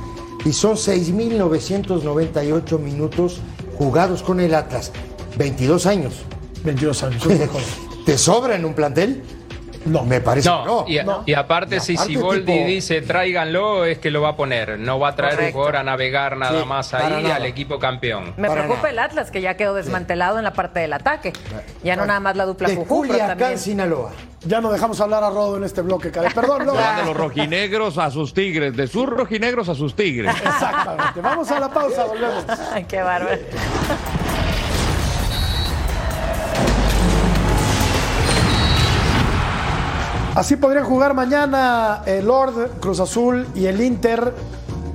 [0.46, 3.40] y son 6.998 minutos
[3.78, 4.92] jugados con el Atlas.
[5.38, 6.14] 22 años.
[6.64, 7.24] 22 años.
[8.06, 9.24] ¿Te sobra en un plantel?
[9.84, 10.04] No.
[10.06, 10.86] Me parece No, que no.
[10.88, 11.24] y, no.
[11.26, 14.78] y aparte, Y si Siboldi tipo- dice tráiganlo, es que lo va a poner.
[14.78, 15.48] No va a traer Correcto.
[15.58, 17.38] un jugador a navegar nada Sí, más ahí nada.
[17.38, 18.36] al equipo campeón.
[18.38, 18.90] Me Para preocupa nada.
[18.92, 21.34] el Atlas, que ya quedó desmantelado en la parte del ataque.
[21.84, 23.58] Ya no nada más la dupla Culiacán, también...
[23.58, 24.12] Sinaloa.
[24.46, 26.32] Ya no dejamos hablar a Rodo en este bloque, caray.
[26.34, 26.74] Perdón, Rodo.
[26.78, 30.36] de los rojinegros a sus tigres, de sus rojinegros a sus tigres.
[30.36, 31.22] Exactamente.
[31.22, 32.46] Vamos a la pausa, volvemos.
[32.72, 33.38] Ay, qué bárbaro.
[40.42, 44.34] Así podrían jugar mañana el Lord, Cruz Azul y el Inter.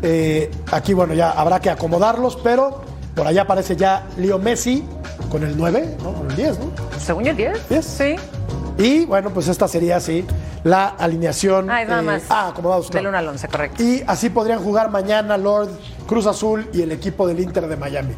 [0.02, 2.80] Eh, aquí, bueno, ya habrá que acomodarlos, pero
[3.14, 4.84] por allá aparece ya Leo Messi
[5.30, 6.14] con el 9, ¿no?
[6.14, 6.72] Con el 10, ¿no?
[6.98, 7.68] Según yo, el 10.
[7.68, 7.84] Yes.
[7.84, 8.16] Sí.
[8.76, 10.26] Y bueno, pues esta sería así
[10.64, 11.70] la alineación.
[11.70, 12.22] Ah, es nada eh, más.
[12.28, 12.86] ah, acomodados.
[12.86, 13.10] Del claro.
[13.10, 13.82] 1 al 11, correcto.
[13.84, 15.70] Y así podrían jugar mañana Lord,
[16.08, 18.14] Cruz Azul y el equipo del Inter de Miami.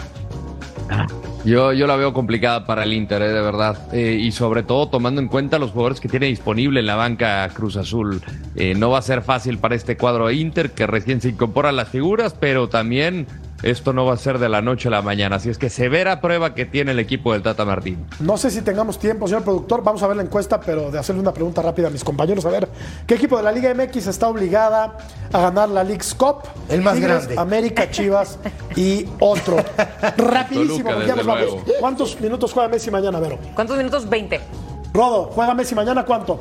[1.44, 3.78] Yo, yo la veo complicada para el Inter, eh, de verdad.
[3.92, 7.48] Eh, y sobre todo tomando en cuenta los jugadores que tiene disponible en la banca
[7.54, 8.20] Cruz Azul.
[8.56, 11.88] Eh, no va a ser fácil para este cuadro Inter, que recién se incorporan las
[11.88, 13.26] figuras, pero también
[13.62, 15.36] esto no va a ser de la noche a la mañana.
[15.36, 18.06] Así es que severa prueba que tiene el equipo del Tata Martín.
[18.20, 19.82] No sé si tengamos tiempo, señor productor.
[19.82, 22.44] Vamos a ver la encuesta, pero de hacerle una pregunta rápida a mis compañeros.
[22.46, 22.68] A ver,
[23.06, 24.96] ¿qué equipo de la Liga MX está obligada
[25.32, 26.42] a ganar la League's Cup?
[26.68, 27.40] El más Tigres, grande.
[27.40, 28.38] América, Chivas
[28.76, 29.56] y otro.
[30.16, 31.44] Rapidísimo, Toluca, ya nos desde vamos.
[31.64, 31.64] luego.
[31.80, 33.38] ¿Cuántos minutos juega Messi mañana, Vero?
[33.54, 34.08] ¿Cuántos minutos?
[34.08, 34.40] 20.
[34.92, 36.38] Rodo, ¿juega Messi mañana cuánto?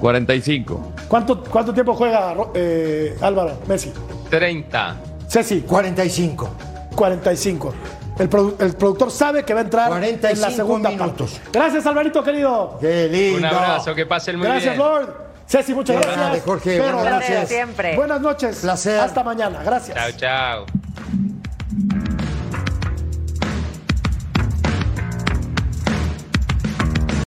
[0.00, 0.92] 45.
[1.08, 3.92] ¿Cuánto, cuánto tiempo juega eh, Álvaro, Messi?
[4.28, 5.13] 30.
[5.34, 6.48] Ceci, 45.
[6.94, 7.74] 45.
[8.20, 11.32] El, produ- el productor sabe que va a entrar en la 45 segunda minutos.
[11.32, 11.50] parte.
[11.58, 12.78] Gracias, Alvarito, querido.
[12.80, 13.38] Qué lindo.
[13.38, 14.78] Un abrazo, que pasen muy Gracias, bien.
[14.88, 15.12] Lord.
[15.48, 16.20] Ceci, muchas Qué gracias.
[16.24, 16.80] grande, Jorge.
[16.80, 17.48] Buenas gracias.
[17.48, 17.96] Siempre.
[17.96, 18.58] Buenas noches.
[18.60, 19.00] Placer.
[19.00, 19.60] Hasta mañana.
[19.64, 19.98] Gracias.
[19.98, 20.66] Chao, chao.